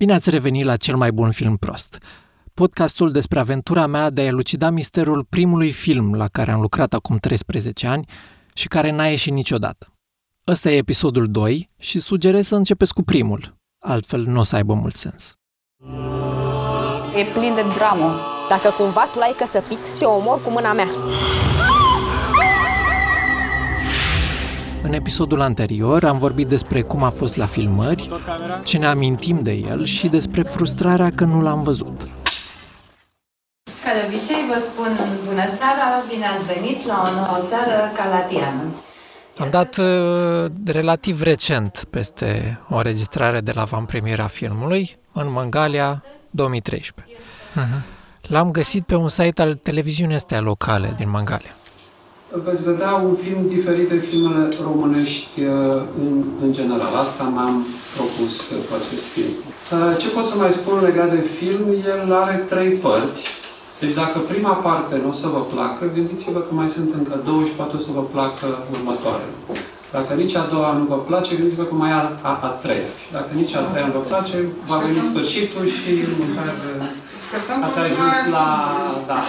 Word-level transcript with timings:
Bine 0.00 0.12
ați 0.12 0.30
revenit 0.30 0.64
la 0.64 0.76
cel 0.76 0.96
mai 0.96 1.12
bun 1.12 1.30
film 1.30 1.56
prost. 1.56 1.98
Podcastul 2.54 3.10
despre 3.10 3.38
aventura 3.38 3.86
mea 3.86 4.10
de 4.10 4.20
a 4.20 4.24
elucida 4.24 4.70
misterul 4.70 5.24
primului 5.24 5.72
film 5.72 6.14
la 6.14 6.28
care 6.28 6.50
am 6.50 6.60
lucrat 6.60 6.94
acum 6.94 7.16
13 7.16 7.86
ani 7.86 8.08
și 8.54 8.68
care 8.68 8.90
n-a 8.90 9.06
ieșit 9.06 9.32
niciodată. 9.32 9.92
Ăsta 10.46 10.70
e 10.70 10.76
episodul 10.76 11.30
2 11.30 11.70
și 11.78 11.98
sugerez 11.98 12.46
să 12.46 12.54
începeți 12.56 12.94
cu 12.94 13.02
primul, 13.02 13.56
altfel 13.78 14.24
nu 14.24 14.38
o 14.38 14.42
să 14.42 14.56
aibă 14.56 14.74
mult 14.74 14.94
sens. 14.94 15.34
E 17.16 17.24
plin 17.24 17.54
de 17.54 17.64
dramă. 17.74 18.20
Dacă 18.48 18.70
cumva 18.70 19.08
tu 19.12 19.18
l-ai 19.18 19.34
căsăpit, 19.38 19.78
te 19.98 20.04
omor 20.04 20.42
cu 20.42 20.50
mâna 20.50 20.72
mea. 20.72 20.88
În 24.82 24.92
episodul 24.92 25.40
anterior 25.40 26.04
am 26.04 26.18
vorbit 26.18 26.46
despre 26.46 26.82
cum 26.82 27.02
a 27.02 27.10
fost 27.10 27.36
la 27.36 27.46
filmări, 27.46 28.10
ce 28.64 28.78
ne 28.78 28.86
amintim 28.86 29.42
de 29.42 29.52
el 29.52 29.84
și 29.84 30.08
despre 30.08 30.42
frustrarea 30.42 31.10
că 31.14 31.24
nu 31.24 31.40
l-am 31.40 31.62
văzut. 31.62 32.00
Ca 33.84 33.90
de 33.92 34.04
obicei 34.06 34.46
vă 34.48 34.60
spun 34.62 34.86
bună 35.26 35.42
seara, 35.58 36.04
bine 36.08 36.26
ați 36.26 36.46
venit 36.46 36.86
la 36.86 37.02
o 37.06 37.14
nouă 37.14 37.46
seară 37.48 37.90
calatiană. 37.94 38.62
Am 39.38 39.48
dat 39.50 39.76
uh, 39.76 40.50
relativ 40.64 41.22
recent 41.22 41.84
peste 41.90 42.60
o 42.68 42.76
înregistrare 42.76 43.40
de 43.40 43.52
la 43.54 43.64
vanpremiera 43.64 44.26
filmului, 44.26 44.98
în 45.12 45.32
Mangalia 45.32 46.04
2013. 46.30 47.14
Uh-huh. 47.14 47.82
L-am 48.22 48.50
găsit 48.50 48.84
pe 48.84 48.94
un 48.94 49.08
site 49.08 49.42
al 49.42 49.54
televiziunii 49.54 50.16
astea 50.16 50.40
locale 50.40 50.94
din 50.98 51.10
Mangalia. 51.10 51.50
Veți 52.32 52.62
vedea 52.62 52.92
un 52.94 53.14
film 53.14 53.40
diferit 53.48 53.88
de 53.88 53.98
filmele 54.08 54.48
românești 54.68 55.40
uh, 55.40 55.82
în, 56.02 56.24
în 56.44 56.52
general. 56.52 56.94
Asta 57.04 57.24
mi-am 57.34 57.66
propus 57.96 58.34
cu 58.66 58.72
acest 58.80 59.04
film. 59.14 59.34
Uh, 59.74 59.96
ce 60.00 60.08
pot 60.08 60.24
să 60.26 60.34
mai 60.36 60.50
spun 60.50 60.76
legat 60.88 61.10
de 61.16 61.22
film? 61.38 61.64
El 61.92 62.14
are 62.22 62.36
trei 62.52 62.70
părți. 62.84 63.28
Deci 63.80 63.94
dacă 64.02 64.18
prima 64.18 64.54
parte 64.66 64.94
nu 65.02 65.08
o 65.08 65.12
să 65.22 65.26
vă 65.34 65.42
placă, 65.52 65.82
gândiți-vă 65.94 66.40
că 66.46 66.52
mai 66.54 66.68
sunt 66.68 66.90
încă 66.98 67.20
două 67.24 67.42
și 67.44 67.58
poate 67.58 67.76
o 67.76 67.78
să 67.86 67.90
vă 67.94 68.02
placă 68.14 68.46
următoarele. 68.74 69.34
Dacă 69.96 70.12
nici 70.14 70.34
a 70.34 70.44
doua 70.52 70.72
nu 70.72 70.84
vă 70.92 70.98
place, 71.08 71.34
gândiți-vă 71.34 71.66
că 71.70 71.74
mai 71.74 71.92
a, 72.00 72.02
a, 72.30 72.32
a 72.48 72.50
treia. 72.62 72.90
Și 73.02 73.08
dacă 73.12 73.30
nici 73.40 73.54
a 73.54 73.60
treia 73.70 73.86
nu 73.86 73.92
vă 73.92 74.04
place, 74.12 74.36
va 74.66 74.76
veni 74.84 75.00
sfârșitul 75.10 75.64
și 75.76 75.90
măcar 76.20 76.48
ați 77.66 77.78
ajuns 77.78 78.18
la... 78.36 78.46
Da, 79.06 79.20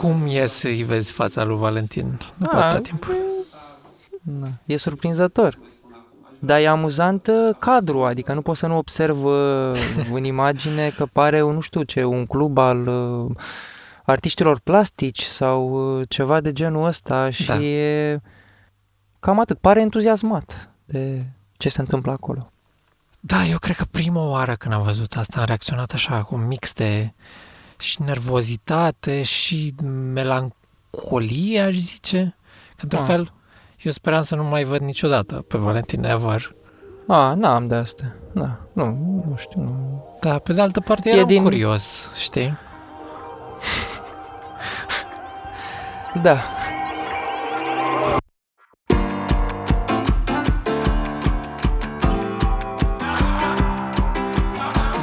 Cum 0.00 0.26
e 0.28 0.46
să-i 0.46 0.82
vezi 0.82 1.12
fața 1.12 1.44
lui 1.44 1.56
Valentin 1.56 2.18
după 2.36 2.56
Ah, 2.56 2.62
atâta 2.62 2.80
timp? 2.80 3.06
Da. 4.22 4.46
E 4.64 4.76
surprinzător. 4.76 5.58
Dar 6.38 6.60
e 6.60 6.68
amuzant 6.68 7.26
uh, 7.26 7.56
cadrul, 7.58 8.04
adică 8.04 8.34
nu 8.34 8.42
poți 8.42 8.58
să 8.58 8.66
nu 8.66 8.76
observ 8.76 9.24
uh, 9.24 9.32
în 10.12 10.24
imagine 10.24 10.90
că 10.90 11.06
pare, 11.06 11.42
un, 11.42 11.54
nu 11.54 11.60
știu 11.60 11.82
ce, 11.82 12.04
un 12.04 12.26
club 12.26 12.58
al 12.58 12.86
uh, 12.86 13.30
artiștilor 14.04 14.58
plastici 14.58 15.22
sau 15.22 15.70
uh, 15.98 16.08
ceva 16.08 16.40
de 16.40 16.52
genul 16.52 16.84
ăsta 16.86 17.30
și 17.30 17.46
Da. 17.46 17.56
e 17.60 18.20
cam 19.20 19.40
atât. 19.40 19.58
Pare 19.58 19.80
entuziasmat 19.80 20.70
de 20.84 21.24
ce 21.56 21.68
se 21.68 21.80
întâmplă 21.80 22.12
acolo. 22.12 22.50
Da, 23.20 23.44
eu 23.44 23.58
cred 23.58 23.76
că 23.76 23.84
prima 23.90 24.28
oară 24.28 24.54
când 24.54 24.74
am 24.74 24.82
văzut 24.82 25.16
asta 25.16 25.38
am 25.40 25.46
reacționat 25.46 25.92
așa 25.92 26.22
cu 26.22 26.34
un 26.34 26.46
mix 26.46 26.72
de 26.72 27.12
și 27.78 28.02
nervozitate 28.02 29.22
și 29.22 29.74
melancolie, 30.12 31.60
aș 31.60 31.74
zice. 31.74 32.36
Că, 32.76 32.82
într-un 32.82 33.00
Ah. 33.00 33.06
fel, 33.06 33.32
eu 33.82 33.92
speram 33.92 34.22
să 34.22 34.34
nu 34.34 34.44
mai 34.44 34.64
văd 34.64 34.80
niciodată 34.80 35.34
pe 35.34 35.58
Valentin 35.58 36.04
ever. 36.04 36.54
A, 37.06 37.34
n-am 37.34 37.66
de 37.68 37.74
asta. 37.74 38.14
Da, 38.32 38.58
nu, 38.72 38.84
nu 39.28 39.34
știu. 39.36 39.60
Nu. 39.62 40.04
Dar, 40.20 40.38
pe 40.38 40.52
de 40.52 40.60
altă 40.60 40.80
parte, 40.80 41.08
E 41.08 41.12
eram 41.12 41.26
din- 41.26 41.42
curios, 41.42 42.10
știi? 42.22 42.56
Da, 46.22 46.36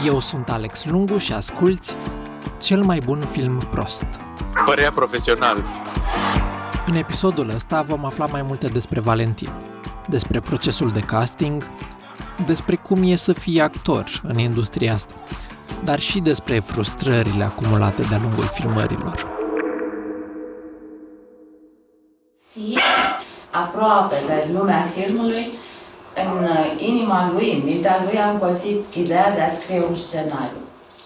Eu 0.05 0.19
sunt 0.19 0.49
Alex 0.49 0.85
Lungu 0.85 1.17
și 1.17 1.33
asculți 1.33 1.95
cel 2.65 2.83
mai 2.83 2.99
bun 3.05 3.19
film 3.31 3.57
prost. 3.71 4.05
Părea 4.65 4.91
profesional. 4.91 5.63
În 6.87 6.95
episodul 6.95 7.49
ăsta 7.49 7.81
vom 7.81 8.05
afla 8.05 8.25
mai 8.25 8.41
multe 8.41 8.67
despre 8.67 8.99
Valentin, 8.99 9.49
despre 10.07 10.39
procesul 10.39 10.89
de 10.89 10.99
casting, 10.99 11.69
despre 12.45 12.75
cum 12.75 13.03
e 13.03 13.15
să 13.15 13.33
fii 13.33 13.61
actor 13.61 14.21
în 14.23 14.37
industria 14.37 14.93
asta, 14.93 15.13
dar 15.83 15.99
și 15.99 16.19
despre 16.19 16.59
frustrările 16.59 17.43
acumulate 17.43 18.01
de-a 18.01 18.19
lungul 18.21 18.43
filmărilor. 18.43 19.33
Fiind 22.51 22.79
aproape 23.51 24.15
de 24.27 24.49
lumea 24.53 24.81
filmului, 24.81 25.47
în 26.15 26.43
uh, 26.43 26.73
inima 26.77 27.31
lui, 27.33 27.53
în 27.53 27.63
mintea 27.63 28.03
lui, 28.03 28.19
a 28.19 28.29
încolțit 28.29 28.93
ideea 28.93 29.33
de 29.33 29.41
a 29.41 29.49
scrie 29.49 29.83
un 29.89 29.95
scenariu. 29.95 30.57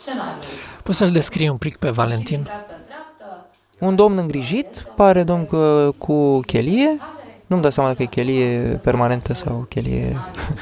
Scenariu. 0.02 0.44
Poți 0.90 1.02
să-l 1.02 1.12
descrii 1.12 1.50
un 1.50 1.58
pic 1.58 1.78
pe 1.78 1.90
Valentin? 1.90 2.42
Dreaptă, 2.42 2.74
dreaptă. 2.86 3.46
un 3.80 3.96
domn 3.96 4.18
îngrijit, 4.18 4.86
pare 4.96 5.24
domn 5.24 5.46
că, 5.46 5.94
cu 5.98 6.40
chelie, 6.40 6.98
nu-mi 7.48 7.62
dau 7.62 7.72
seama 7.72 7.90
dacă 7.90 8.02
e 8.02 8.06
chelie 8.06 8.60
permanentă 8.84 9.34
sau 9.34 9.66
chelie... 9.70 10.18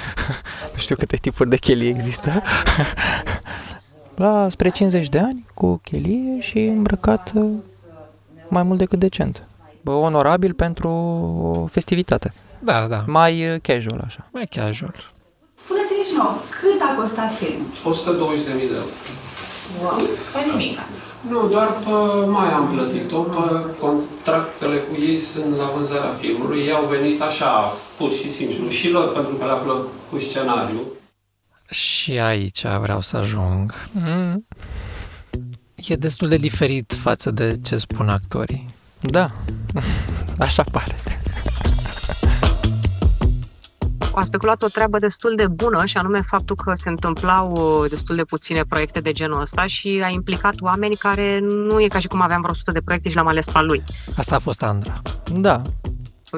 nu 0.73 0.77
știu 0.77 0.95
câte 0.95 1.15
tipuri 1.15 1.49
de 1.49 1.57
chelie 1.57 1.89
există. 1.89 2.43
La 4.15 4.49
spre 4.49 4.69
50 4.69 5.09
de 5.09 5.19
ani, 5.19 5.45
cu 5.53 5.81
chelie 5.83 6.39
și 6.39 6.59
îmbrăcat 6.59 7.31
uh, 7.35 7.49
mai 8.47 8.63
mult 8.63 8.77
decât 8.77 8.99
decent. 8.99 9.43
Bă, 9.81 9.91
onorabil 9.91 10.53
pentru 10.53 10.89
o 11.41 11.65
festivitate. 11.65 12.33
Da, 12.59 12.87
da, 12.87 13.03
Mai 13.05 13.53
uh, 13.53 13.61
casual, 13.61 14.01
așa. 14.05 14.27
mai 14.31 14.47
casual. 14.49 15.13
Spuneți-ne 15.53 16.03
și 16.03 16.13
nouă, 16.17 16.35
cât 16.61 16.81
a 16.81 16.99
costat 17.01 17.35
filmul? 17.35 17.67
120.000 18.37 18.45
de 18.45 18.75
euro. 18.75 18.89
Wow. 19.81 19.99
Păi 20.33 20.43
nimic. 20.51 20.79
Nu, 21.29 21.47
doar 21.47 21.67
pe 21.67 22.25
mai 22.29 22.51
am 22.51 22.67
plătit-o, 22.73 23.19
pe 23.19 23.65
contractele 23.79 24.75
cu 24.75 25.01
ei 25.01 25.17
sunt 25.17 25.55
la 25.55 25.71
vânzarea 25.75 26.13
filmului. 26.19 26.59
Ei 26.59 26.71
au 26.71 26.85
venit 26.85 27.21
așa, 27.21 27.73
pur 27.97 28.11
și 28.11 28.29
simplu, 28.29 28.69
și 28.69 28.89
lor 28.89 29.13
pentru 29.13 29.33
că 29.33 29.45
le-a 29.45 29.53
plăcut 29.53 30.21
scenariu. 30.29 30.81
Și 31.69 32.11
aici 32.11 32.65
vreau 32.81 33.01
să 33.01 33.17
ajung. 33.17 33.73
Mm. 33.91 34.45
E 35.75 35.95
destul 35.95 36.27
de 36.27 36.37
diferit 36.37 36.93
față 37.01 37.31
de 37.31 37.59
ce 37.63 37.77
spun 37.77 38.09
actorii. 38.09 38.73
Da, 38.99 39.31
așa 40.47 40.63
pare. 40.71 40.95
Am 44.17 44.23
speculat 44.23 44.61
o 44.61 44.67
treabă 44.67 44.99
destul 44.99 45.33
de 45.35 45.47
bună 45.47 45.85
și 45.85 45.97
anume 45.97 46.21
faptul 46.21 46.55
că 46.55 46.73
se 46.73 46.89
întâmplau 46.89 47.51
uh, 47.51 47.89
destul 47.89 48.15
de 48.15 48.23
puține 48.23 48.63
proiecte 48.63 48.99
de 48.99 49.11
genul 49.11 49.41
ăsta 49.41 49.65
și 49.65 50.01
a 50.03 50.09
implicat 50.09 50.61
oameni 50.61 50.95
care 50.95 51.39
nu 51.39 51.81
e 51.81 51.87
ca 51.87 51.99
și 51.99 52.07
cum 52.07 52.21
aveam 52.21 52.41
vreo 52.41 52.51
100 52.51 52.71
de 52.71 52.81
proiecte 52.81 53.09
și 53.09 53.15
le-am 53.15 53.27
ales 53.27 53.45
pe 53.45 53.51
al 53.53 53.65
lui. 53.65 53.83
Asta 54.17 54.35
a 54.35 54.39
fost 54.39 54.63
Andra. 54.63 55.01
Da, 55.33 55.61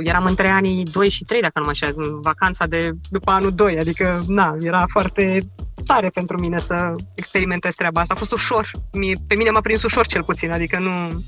Eram 0.03 0.25
între 0.25 0.47
anii 0.47 0.83
2 0.83 1.09
și 1.09 1.23
3, 1.23 1.41
dacă 1.41 1.59
nu 1.59 1.65
mă 1.65 1.69
așa, 1.69 1.91
în 1.95 2.21
vacanța 2.21 2.65
de 2.65 2.91
după 3.09 3.31
anul 3.31 3.51
2, 3.51 3.77
adică, 3.77 4.23
na, 4.27 4.55
era 4.61 4.83
foarte 4.87 5.49
tare 5.85 6.09
pentru 6.09 6.39
mine 6.39 6.59
să 6.59 6.95
experimentez 7.15 7.75
treaba 7.75 8.01
asta. 8.01 8.13
A 8.13 8.17
fost 8.17 8.31
ușor. 8.31 8.71
Mie, 8.91 9.21
pe 9.27 9.35
mine 9.35 9.49
m-a 9.49 9.61
prins 9.61 9.83
ușor 9.83 10.05
cel 10.05 10.23
puțin, 10.23 10.51
adică 10.51 10.79
nu... 10.79 11.23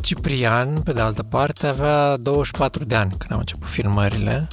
Ciprian, 0.00 0.82
pe 0.84 0.92
de 0.92 1.00
altă 1.00 1.22
parte, 1.22 1.66
avea 1.66 2.16
24 2.16 2.84
de 2.84 2.94
ani 2.94 3.10
când 3.10 3.32
au 3.32 3.38
început 3.38 3.68
filmările. 3.68 4.46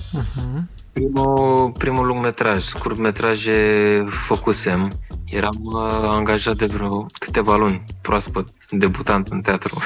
Primul, 0.93 1.71
primul 1.71 2.05
lungmetraj, 2.05 2.61
scurtmetraje 2.61 4.03
făcusem. 4.09 4.91
Eram 5.25 5.59
uh, 5.61 5.81
angajat 6.09 6.55
de 6.55 6.65
vreo 6.65 7.05
câteva 7.19 7.55
luni, 7.55 7.83
proaspăt, 8.01 8.47
debutant 8.69 9.27
în 9.27 9.41
teatru. 9.41 9.79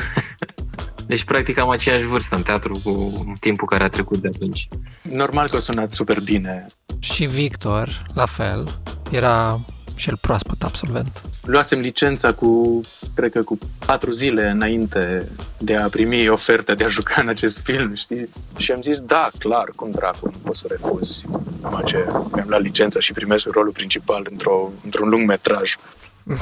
deci, 1.08 1.24
practic, 1.24 1.58
am 1.58 1.70
aceeași 1.70 2.06
vârstă 2.06 2.36
în 2.36 2.42
teatru 2.42 2.80
cu 2.84 3.24
timpul 3.40 3.68
care 3.68 3.84
a 3.84 3.90
trecut 3.90 4.22
de 4.22 4.28
atunci. 4.28 4.68
Normal 5.02 5.48
că 5.50 5.56
a 5.56 5.60
sunat 5.60 5.94
super 5.94 6.22
bine. 6.22 6.66
Și 7.00 7.26
Victor, 7.26 8.06
la 8.14 8.26
fel, 8.26 8.80
era 9.12 9.60
și 9.98 10.10
el 10.10 10.18
proaspăt 10.22 10.64
absolvent. 10.64 11.22
Luasem 11.44 11.80
licența 11.80 12.34
cu, 12.34 12.80
cred 13.16 13.32
că 13.32 13.44
cu 13.44 13.58
patru 13.86 14.12
zile 14.12 14.50
înainte 14.50 15.30
de 15.58 15.76
a 15.76 15.88
primi 15.88 16.28
oferta 16.30 16.74
de 16.74 16.84
a 16.84 16.88
juca 16.90 17.16
în 17.22 17.28
acest 17.28 17.60
film, 17.60 17.94
știi? 17.94 18.30
Și 18.58 18.72
am 18.72 18.82
zis, 18.82 19.00
da, 19.02 19.30
clar, 19.40 19.70
cum 19.76 19.92
dracu, 19.92 20.26
nu 20.32 20.38
pot 20.44 20.56
să 20.56 20.68
refuz. 20.70 21.22
Numai 21.62 21.84
ce 21.86 22.06
mi-am 22.32 22.48
luat 22.48 22.62
licența 22.62 23.00
și 23.00 23.12
primesc 23.14 23.50
rolul 23.52 23.72
principal 23.72 24.28
într-o, 24.30 24.72
într-un 24.84 25.10
lung 25.10 25.28
metraj. 25.28 25.76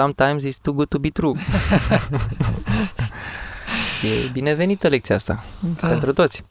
sometimes 0.00 0.44
it's 0.44 0.58
too 0.62 0.72
good 0.72 0.88
to 0.88 0.98
be 0.98 1.08
true. 1.08 1.34
e 4.02 4.28
binevenită 4.32 4.88
lecția 4.88 5.14
asta, 5.14 5.44
Da. 5.80 5.88
pentru 5.88 6.12
toți. 6.12 6.42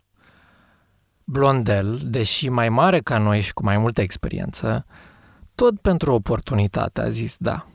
Blondel, 1.24 2.00
deși 2.04 2.50
mai 2.50 2.70
mare 2.70 3.00
ca 3.00 3.18
noi 3.18 3.42
și 3.42 3.54
cu 3.54 3.64
mai 3.64 3.78
multă 3.78 4.02
experiență, 4.02 4.86
tot 5.60 5.80
pentru 5.80 6.14
oportunitate 6.14 7.02
a 7.02 7.10
zis 7.10 7.36
da. 7.38 7.66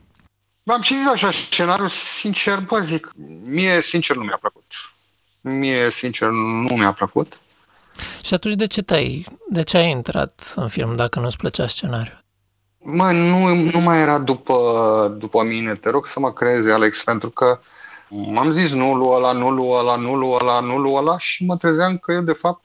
V-am 0.62 0.80
citit 0.80 1.06
așa 1.12 1.30
scenariu, 1.30 1.86
sincer, 1.86 2.60
bă, 2.60 2.78
zic, 2.78 3.12
mie, 3.44 3.80
sincer, 3.80 4.16
nu 4.16 4.22
mi-a 4.22 4.38
plăcut. 4.40 4.64
Mie, 5.40 5.90
sincer, 5.90 6.28
nu 6.28 6.74
mi-a 6.76 6.92
plăcut. 6.92 7.38
Și 8.22 8.34
atunci 8.34 8.54
de 8.54 8.66
ce 8.66 8.82
te-ai, 8.82 9.26
de 9.48 9.62
ce 9.62 9.76
ai 9.76 9.90
intrat 9.90 10.52
în 10.56 10.68
film 10.68 10.96
dacă 10.96 11.20
nu-ți 11.20 11.36
plăcea 11.36 11.66
scenariul? 11.66 12.24
Mă, 12.78 13.10
nu, 13.10 13.54
nu 13.54 13.78
mai 13.78 14.00
era 14.00 14.18
după, 14.18 14.56
după 15.18 15.42
mine, 15.42 15.74
te 15.74 15.90
rog 15.90 16.06
să 16.06 16.20
mă 16.20 16.32
crezi, 16.32 16.70
Alex, 16.70 17.04
pentru 17.04 17.30
că 17.30 17.60
m-am 18.08 18.52
zis 18.52 18.72
nu 18.72 18.94
lu 18.94 19.08
ăla, 19.08 19.32
nu 19.32 19.50
lu 19.50 19.68
ăla, 19.68 19.96
nu 19.96 20.14
lu 20.14 20.30
ăla, 20.40 20.60
nu 20.60 20.78
lu 20.78 20.92
ăla 20.94 21.18
și 21.18 21.44
mă 21.44 21.56
trezeam 21.56 21.98
că 21.98 22.12
eu, 22.12 22.20
de 22.20 22.32
fapt, 22.32 22.64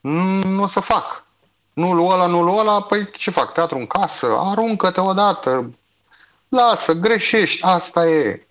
nu, 0.00 0.42
nu 0.42 0.62
o 0.62 0.66
să 0.66 0.80
fac. 0.80 1.23
Nu 1.74 1.92
lu 1.92 2.06
ăla, 2.06 2.26
nu 2.26 2.42
lu 2.42 2.56
ăla, 2.56 2.82
păi 2.82 3.10
ce 3.10 3.30
fac? 3.30 3.52
Teatru 3.52 3.78
în 3.78 3.86
casă? 3.86 4.26
Aruncă-te 4.38 5.00
odată, 5.00 5.74
lasă, 6.48 6.92
greșești, 6.92 7.62
asta 7.62 8.08
e. 8.08 8.46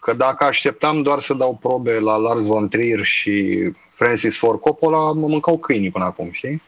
Că 0.00 0.12
dacă 0.12 0.44
așteptam 0.44 1.02
doar 1.02 1.20
să 1.20 1.34
dau 1.34 1.56
probe 1.60 1.98
la 1.98 2.16
Lars 2.16 2.46
von 2.46 2.68
Trier 2.68 3.02
și 3.02 3.72
Francis 3.90 4.38
Ford 4.38 4.60
Coppola, 4.60 5.12
mă 5.12 5.26
mâncau 5.26 5.58
câinii 5.58 5.90
până 5.90 6.04
acum, 6.04 6.32
știi? 6.32 6.62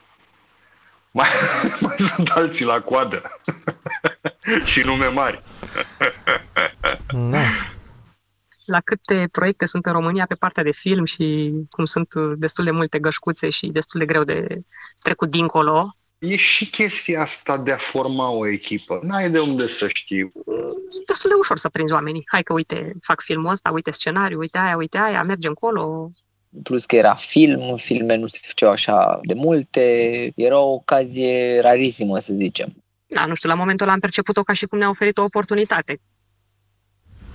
Mai, 1.11 1.29
mai 1.81 1.97
sunt 1.97 2.29
alții 2.29 2.65
la 2.65 2.81
coadă. 2.81 3.23
și 4.71 4.81
nume 4.81 5.07
mari. 5.07 5.43
Da. 7.31 7.41
La 8.67 8.81
câte 8.81 9.29
proiecte 9.33 9.67
sunt 9.67 9.87
în 9.87 9.93
România 9.93 10.27
pe 10.27 10.35
partea 10.35 10.63
de 10.63 10.73
film 10.73 11.05
și 11.05 11.53
cum 11.69 11.85
sunt 11.85 12.15
destul 12.37 12.65
de 12.65 12.71
multe 12.71 12.99
gășcuțe 12.99 13.49
și 13.49 13.67
destul 13.67 14.01
de 14.01 14.07
greu 14.07 14.25
de 14.25 14.47
trecut 14.99 15.31
dincolo, 15.31 15.95
E 16.19 16.37
și 16.37 16.71
chestia 16.71 17.21
asta 17.21 17.59
de 17.59 17.73
a 17.73 17.77
forma 17.77 18.31
o 18.31 18.47
echipă. 18.47 19.01
N-ai 19.03 19.31
de 19.31 19.39
unde 19.39 19.67
să 19.67 19.89
știi. 19.93 20.33
destul 21.07 21.31
de 21.31 21.37
ușor 21.39 21.59
să 21.59 21.69
prinzi 21.69 21.93
oamenii. 21.93 22.23
Hai 22.27 22.43
că 22.43 22.53
uite, 22.53 22.93
fac 23.01 23.21
filmul 23.21 23.51
ăsta, 23.51 23.71
uite 23.71 23.91
scenariu, 23.91 24.39
uite 24.39 24.59
aia, 24.59 24.77
uite 24.77 24.99
aia, 24.99 25.23
mergem 25.23 25.51
încolo. 25.51 26.11
Plus 26.63 26.85
că 26.85 26.97
era 26.97 27.15
film, 27.15 27.77
filme 27.77 28.17
nu 28.17 28.27
se 28.27 28.39
făceau 28.43 28.71
așa 28.71 29.19
de 29.23 29.35
multe, 29.35 29.83
era 30.35 30.59
o 30.59 30.73
ocazie 30.73 31.61
rarisimă, 31.61 32.19
să 32.19 32.33
zicem. 32.35 32.75
Da, 33.07 33.27
nu 33.27 33.35
știu, 33.35 33.49
la 33.49 33.55
momentul 33.55 33.87
ăla 33.87 33.95
am 33.95 34.01
perceput-o 34.01 34.43
ca 34.43 34.53
și 34.53 34.67
cum 34.67 34.79
ne-a 34.79 34.89
oferit 34.89 35.19
o 35.19 35.23
oportunitate. 35.23 36.01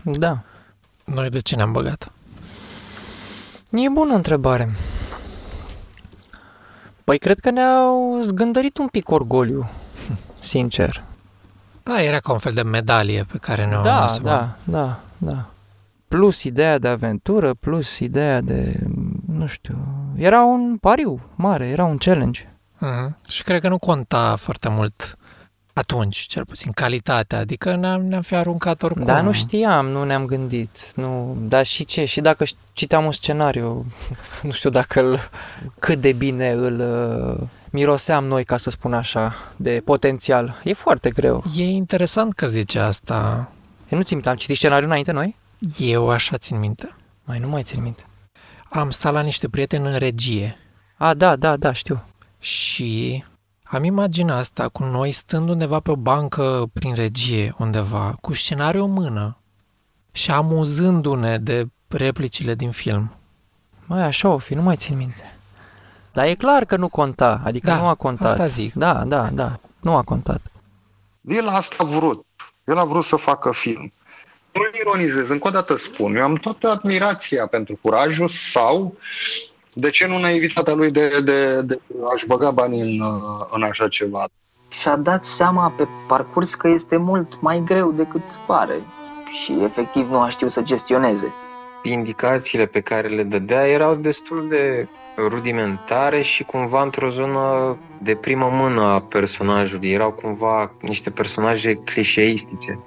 Da. 0.04 0.44
Noi 1.13 1.29
de 1.29 1.39
ce 1.39 1.55
ne-am 1.55 1.71
băgat? 1.71 2.11
E 3.71 3.89
bună 3.89 4.13
întrebare. 4.13 4.71
Păi 7.03 7.17
cred 7.17 7.39
că 7.39 7.49
ne-au 7.49 8.19
zgândărit 8.23 8.77
un 8.77 8.87
pic 8.87 9.09
orgoliu, 9.09 9.69
sincer. 10.39 11.03
Da, 11.83 12.01
era 12.03 12.19
ca 12.19 12.31
un 12.31 12.37
fel 12.37 12.53
de 12.53 12.61
medalie 12.61 13.25
pe 13.31 13.37
care 13.37 13.65
ne-o 13.65 13.81
Da, 13.81 14.01
asumam. 14.03 14.31
da, 14.31 14.55
da, 14.63 14.99
da. 15.17 15.45
Plus 16.07 16.43
ideea 16.43 16.77
de 16.77 16.87
aventură, 16.87 17.53
plus 17.53 17.99
ideea 17.99 18.41
de, 18.41 18.79
nu 19.27 19.47
știu, 19.47 19.77
era 20.15 20.41
un 20.43 20.77
pariu 20.77 21.21
mare, 21.35 21.67
era 21.67 21.83
un 21.83 21.97
challenge. 21.97 22.53
Mhm. 22.77 23.17
Și 23.27 23.43
cred 23.43 23.61
că 23.61 23.67
nu 23.69 23.77
conta 23.77 24.35
foarte 24.35 24.69
mult 24.69 25.15
atunci, 25.73 26.18
cel 26.18 26.45
puțin 26.45 26.71
calitatea, 26.71 27.38
adică 27.38 27.75
ne-am, 27.75 28.06
ne-am 28.06 28.21
fi 28.21 28.35
aruncat 28.35 28.83
oricum. 28.83 29.06
Dar 29.06 29.21
nu 29.21 29.31
știam, 29.31 29.85
nu 29.85 30.03
ne-am 30.03 30.25
gândit. 30.25 30.91
Nu, 30.95 31.38
dar 31.39 31.65
și 31.65 31.85
ce? 31.85 32.06
Și 32.06 32.21
dacă 32.21 32.45
ș- 32.45 32.56
citeam 32.73 33.06
un 33.06 33.12
scenariu, 33.12 33.85
nu 34.44 34.51
știu 34.51 34.69
dacă 34.69 35.00
îl, 35.00 35.19
cât 35.79 36.01
de 36.01 36.12
bine 36.13 36.50
îl 36.50 36.79
uh, 36.79 37.47
miroseam 37.69 38.25
noi, 38.25 38.44
ca 38.44 38.57
să 38.57 38.69
spun 38.69 38.94
așa, 38.94 39.35
de 39.56 39.81
potențial. 39.85 40.62
E 40.63 40.73
foarte 40.73 41.09
greu. 41.09 41.44
E 41.56 41.63
interesant 41.63 42.33
că 42.33 42.47
zice 42.47 42.79
asta. 42.79 43.51
Eu 43.89 43.97
nu 43.97 44.03
țin 44.03 44.15
minte, 44.15 44.29
am 44.29 44.35
citit 44.35 44.56
scenariul 44.56 44.88
înainte 44.88 45.12
noi? 45.12 45.35
Eu 45.77 46.09
așa 46.09 46.38
țin 46.38 46.59
minte. 46.59 46.95
Mai 47.23 47.39
nu 47.39 47.47
mai 47.47 47.63
țin 47.63 47.81
minte. 47.81 48.03
Am 48.69 48.89
stat 48.89 49.13
la 49.13 49.21
niște 49.21 49.50
prieteni 49.50 49.88
în 49.88 49.97
regie 49.97 50.57
A, 50.97 51.13
da, 51.13 51.35
da, 51.35 51.57
da, 51.57 51.73
știu. 51.73 52.03
și 52.39 53.23
am 53.71 53.83
imaginat 53.83 54.38
asta 54.39 54.68
cu 54.68 54.83
noi 54.83 55.12
stând 55.12 55.50
undeva 55.50 55.79
pe 55.79 55.91
o 55.91 55.95
bancă 55.95 56.69
prin 56.73 56.95
regie, 56.95 57.56
undeva, 57.57 58.18
cu 58.21 58.33
scenariul 58.33 58.83
în 58.83 58.91
mână 58.91 59.38
și 60.12 60.31
amuzându-ne 60.31 61.38
de 61.38 61.68
replicile 61.88 62.56
din 62.56 62.71
film. 62.71 63.15
Mai 63.85 64.03
așa 64.03 64.29
o 64.29 64.38
fi, 64.38 64.53
nu 64.53 64.62
mai 64.62 64.75
țin 64.75 64.97
minte. 64.97 65.38
Dar 66.13 66.25
e 66.25 66.33
clar 66.33 66.65
că 66.65 66.75
nu 66.75 66.88
conta, 66.88 67.41
adică 67.44 67.68
Da, 67.68 67.77
nu 67.77 67.88
a 67.88 67.95
contat. 67.95 68.31
asta 68.31 68.45
zic. 68.45 68.73
Da, 68.73 69.03
da, 69.06 69.29
da, 69.29 69.59
nu 69.79 69.95
a 69.95 70.01
contat. 70.01 70.41
El 71.21 71.47
asta 71.47 71.75
a 71.79 71.83
vrut. 71.83 72.25
El 72.63 72.77
a 72.77 72.83
vrut 72.83 73.03
să 73.03 73.15
facă 73.15 73.51
film. 73.51 73.94
Nu 74.53 74.62
ironizez, 74.81 75.29
încă 75.29 75.47
o 75.47 75.51
dată 75.51 75.75
spun, 75.75 76.15
eu 76.15 76.23
am 76.23 76.35
toată 76.35 76.69
admirația 76.69 77.47
pentru 77.47 77.79
curajul 77.81 78.27
sau 78.27 78.97
de 79.73 79.89
ce 79.89 80.07
nu 80.07 80.19
naivitatea 80.19 80.73
lui 80.73 80.91
de, 80.91 81.21
de, 81.23 81.62
de 81.62 81.79
a-și 82.13 82.25
băga 82.25 82.51
banii 82.51 82.81
în, 82.81 83.00
uh, 83.00 83.47
în 83.51 83.63
așa 83.63 83.88
ceva. 83.88 84.23
Și-a 84.69 84.95
dat 84.95 85.25
seama 85.25 85.73
pe 85.77 85.88
parcurs 86.07 86.56
că 86.56 86.68
este 86.68 86.97
mult 86.97 87.41
mai 87.41 87.62
greu 87.65 87.91
decât 87.91 88.23
pare 88.47 88.81
și 89.44 89.57
efectiv 89.63 90.09
nu 90.09 90.19
a 90.19 90.29
știut 90.29 90.51
să 90.51 90.62
gestioneze. 90.62 91.33
Indicațiile 91.83 92.65
pe 92.65 92.81
care 92.81 93.07
le 93.07 93.23
dădea 93.23 93.68
erau 93.68 93.95
destul 93.95 94.47
de 94.47 94.88
rudimentare 95.18 96.21
și 96.21 96.44
cumva 96.44 96.81
într-o 96.81 97.09
zonă 97.09 97.77
de 98.01 98.15
primă 98.15 98.50
mână 98.51 98.83
a 98.83 99.01
personajului. 99.01 99.91
Erau 99.91 100.12
cumva 100.12 100.71
niște 100.81 101.09
personaje 101.09 101.73
clișeistice. 101.73 102.79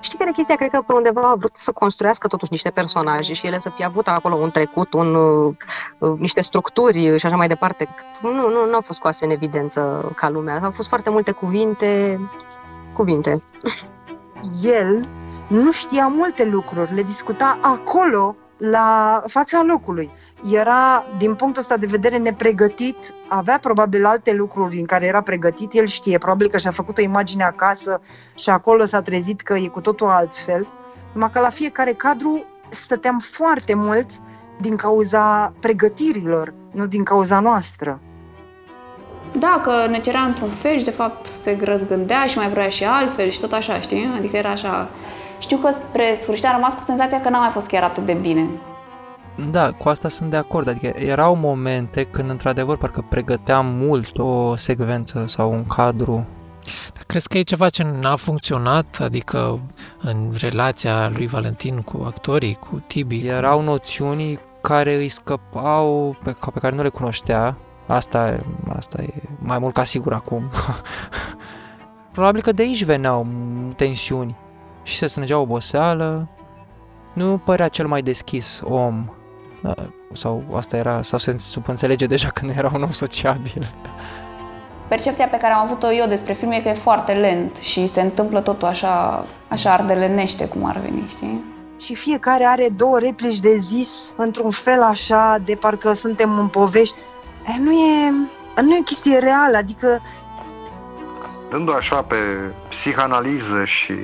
Știi 0.00 0.18
care 0.18 0.30
e 0.30 0.32
chestia? 0.32 0.54
Cred 0.54 0.70
că 0.70 0.82
pe 0.86 0.92
undeva 0.92 1.20
a 1.20 1.34
vrut 1.34 1.56
să 1.56 1.72
construiască 1.72 2.28
totuși 2.28 2.50
niște 2.50 2.70
personaje 2.70 3.32
și 3.32 3.46
ele 3.46 3.58
să 3.58 3.70
fie 3.70 3.84
avut 3.84 4.08
acolo 4.08 4.34
un 4.34 4.50
trecut, 4.50 4.92
un, 4.92 5.14
uh, 5.14 5.54
uh, 5.98 6.18
niște 6.18 6.40
structuri 6.40 7.18
și 7.18 7.26
așa 7.26 7.36
mai 7.36 7.48
departe. 7.48 7.88
Nu, 8.22 8.32
nu, 8.32 8.66
nu 8.66 8.74
au 8.74 8.80
fost 8.80 8.98
scoase 8.98 9.24
în 9.24 9.30
evidență 9.30 10.12
ca 10.14 10.28
lumea. 10.28 10.60
Au 10.62 10.70
fost 10.70 10.88
foarte 10.88 11.10
multe 11.10 11.30
cuvinte, 11.30 12.20
cuvinte. 12.92 13.42
El 14.62 15.08
nu 15.48 15.72
știa 15.72 16.06
multe 16.06 16.44
lucruri, 16.44 16.94
le 16.94 17.02
discuta 17.02 17.58
acolo, 17.60 18.36
la 18.60 19.22
fața 19.26 19.62
locului. 19.62 20.10
Era, 20.52 21.04
din 21.18 21.34
punctul 21.34 21.60
ăsta 21.60 21.76
de 21.76 21.86
vedere, 21.86 22.16
nepregătit, 22.16 22.96
avea 23.28 23.58
probabil 23.58 24.06
alte 24.06 24.32
lucruri 24.32 24.78
în 24.78 24.84
care 24.84 25.06
era 25.06 25.22
pregătit, 25.22 25.72
el 25.72 25.86
știe, 25.86 26.18
probabil 26.18 26.48
că 26.48 26.58
și-a 26.58 26.70
făcut 26.70 26.98
o 26.98 27.02
imagine 27.02 27.44
acasă 27.44 28.00
și 28.34 28.50
acolo 28.50 28.84
s-a 28.84 29.02
trezit 29.02 29.40
că 29.40 29.54
e 29.54 29.66
cu 29.66 29.80
totul 29.80 30.08
altfel. 30.08 30.66
Numai 31.12 31.30
că 31.32 31.40
la 31.40 31.48
fiecare 31.48 31.92
cadru 31.92 32.44
stăteam 32.68 33.18
foarte 33.18 33.74
mult 33.74 34.10
din 34.60 34.76
cauza 34.76 35.52
pregătirilor, 35.60 36.52
nu 36.70 36.86
din 36.86 37.04
cauza 37.04 37.40
noastră. 37.40 38.00
Da, 39.32 39.60
că 39.64 39.86
ne 39.90 40.00
cerea 40.00 40.20
într-un 40.22 40.48
fel 40.48 40.78
și 40.78 40.84
de 40.84 40.90
fapt 40.90 41.26
se 41.42 41.58
răzgândea 41.62 42.26
și 42.26 42.38
mai 42.38 42.48
vrea 42.48 42.68
și 42.68 42.84
altfel 42.84 43.28
și 43.28 43.40
tot 43.40 43.52
așa, 43.52 43.80
știi? 43.80 44.12
Adică 44.16 44.36
era 44.36 44.50
așa... 44.50 44.90
Știu 45.40 45.56
că 45.56 45.70
spre 45.70 46.18
sfârșit 46.22 46.44
am 46.44 46.52
rămas 46.54 46.74
cu 46.74 46.82
senzația 46.82 47.20
că 47.20 47.28
n-a 47.28 47.38
mai 47.38 47.50
fost 47.50 47.66
chiar 47.66 47.82
atât 47.82 48.06
de 48.06 48.12
bine. 48.12 48.48
Da, 49.50 49.72
cu 49.72 49.88
asta 49.88 50.08
sunt 50.08 50.30
de 50.30 50.36
acord. 50.36 50.68
Adică 50.68 50.86
erau 50.86 51.36
momente 51.36 52.02
când, 52.02 52.30
într-adevăr, 52.30 52.76
parcă 52.76 53.06
pregăteam 53.08 53.66
mult 53.66 54.18
o 54.18 54.56
secvență 54.56 55.24
sau 55.26 55.52
un 55.52 55.66
cadru. 55.66 56.26
Dar 56.94 57.02
crezi 57.06 57.28
că 57.28 57.38
e 57.38 57.42
ceva 57.42 57.68
ce 57.68 57.86
n-a 58.00 58.16
funcționat? 58.16 58.98
Adică 59.00 59.60
în 60.00 60.30
relația 60.38 61.08
lui 61.08 61.26
Valentin 61.26 61.80
cu 61.80 62.02
actorii, 62.06 62.54
cu 62.54 62.82
Tibi? 62.86 63.26
Erau 63.26 63.62
noțiuni 63.62 64.38
care 64.60 64.94
îi 64.94 65.08
scăpau, 65.08 66.16
pe, 66.24 66.36
pe 66.52 66.60
care 66.60 66.76
nu 66.76 66.82
le 66.82 66.88
cunoștea. 66.88 67.56
Asta, 67.86 68.28
e- 68.28 68.44
asta 68.76 69.02
e 69.02 69.12
mai 69.38 69.58
mult 69.58 69.74
ca 69.74 69.84
sigur 69.84 70.12
acum. 70.12 70.50
Probabil 72.12 72.42
că 72.42 72.52
de 72.52 72.62
aici 72.62 72.84
veneau 72.84 73.26
tensiuni 73.76 74.36
și 74.90 74.96
se 74.96 75.06
strângea 75.06 75.38
oboseală. 75.38 76.28
Nu 77.12 77.40
părea 77.44 77.68
cel 77.68 77.86
mai 77.86 78.02
deschis 78.02 78.60
om. 78.64 79.04
Da, 79.62 79.74
Sau 80.12 80.44
asta 80.54 80.76
era, 80.76 81.02
sau 81.02 81.18
se 81.18 81.38
subînțelege 81.38 82.06
deja 82.06 82.28
că 82.28 82.44
nu 82.44 82.52
era 82.56 82.70
un 82.74 82.82
om 82.82 82.90
sociabil. 82.90 83.74
Percepția 84.88 85.26
pe 85.26 85.36
care 85.36 85.52
am 85.52 85.64
avut-o 85.64 85.92
eu 85.92 86.06
despre 86.06 86.32
film 86.32 86.50
e 86.50 86.60
că 86.60 86.68
e 86.68 86.74
foarte 86.74 87.12
lent 87.12 87.56
și 87.56 87.88
se 87.88 88.00
întâmplă 88.00 88.40
totul 88.40 88.68
așa, 88.68 89.24
așa 89.48 89.72
ardelenește, 89.72 90.48
cum 90.48 90.64
ar 90.64 90.78
veni, 90.78 91.06
știi? 91.08 91.44
Și 91.78 91.94
fiecare 91.94 92.44
are 92.44 92.68
două 92.76 92.98
replici 92.98 93.38
de 93.38 93.56
zis 93.56 94.12
într-un 94.16 94.50
fel 94.50 94.82
așa, 94.82 95.38
de 95.44 95.54
parcă 95.54 95.92
suntem 95.92 96.38
în 96.38 96.46
povești. 96.46 97.00
E, 97.46 97.60
nu 97.62 97.72
e, 97.72 98.10
nu 98.62 98.74
e 98.74 98.78
o 98.80 98.82
chestie 98.82 99.18
reală, 99.18 99.56
adică 99.56 100.00
Dându 101.50 101.72
așa 101.72 102.02
pe 102.02 102.16
psihanaliză 102.68 103.64
și 103.64 103.94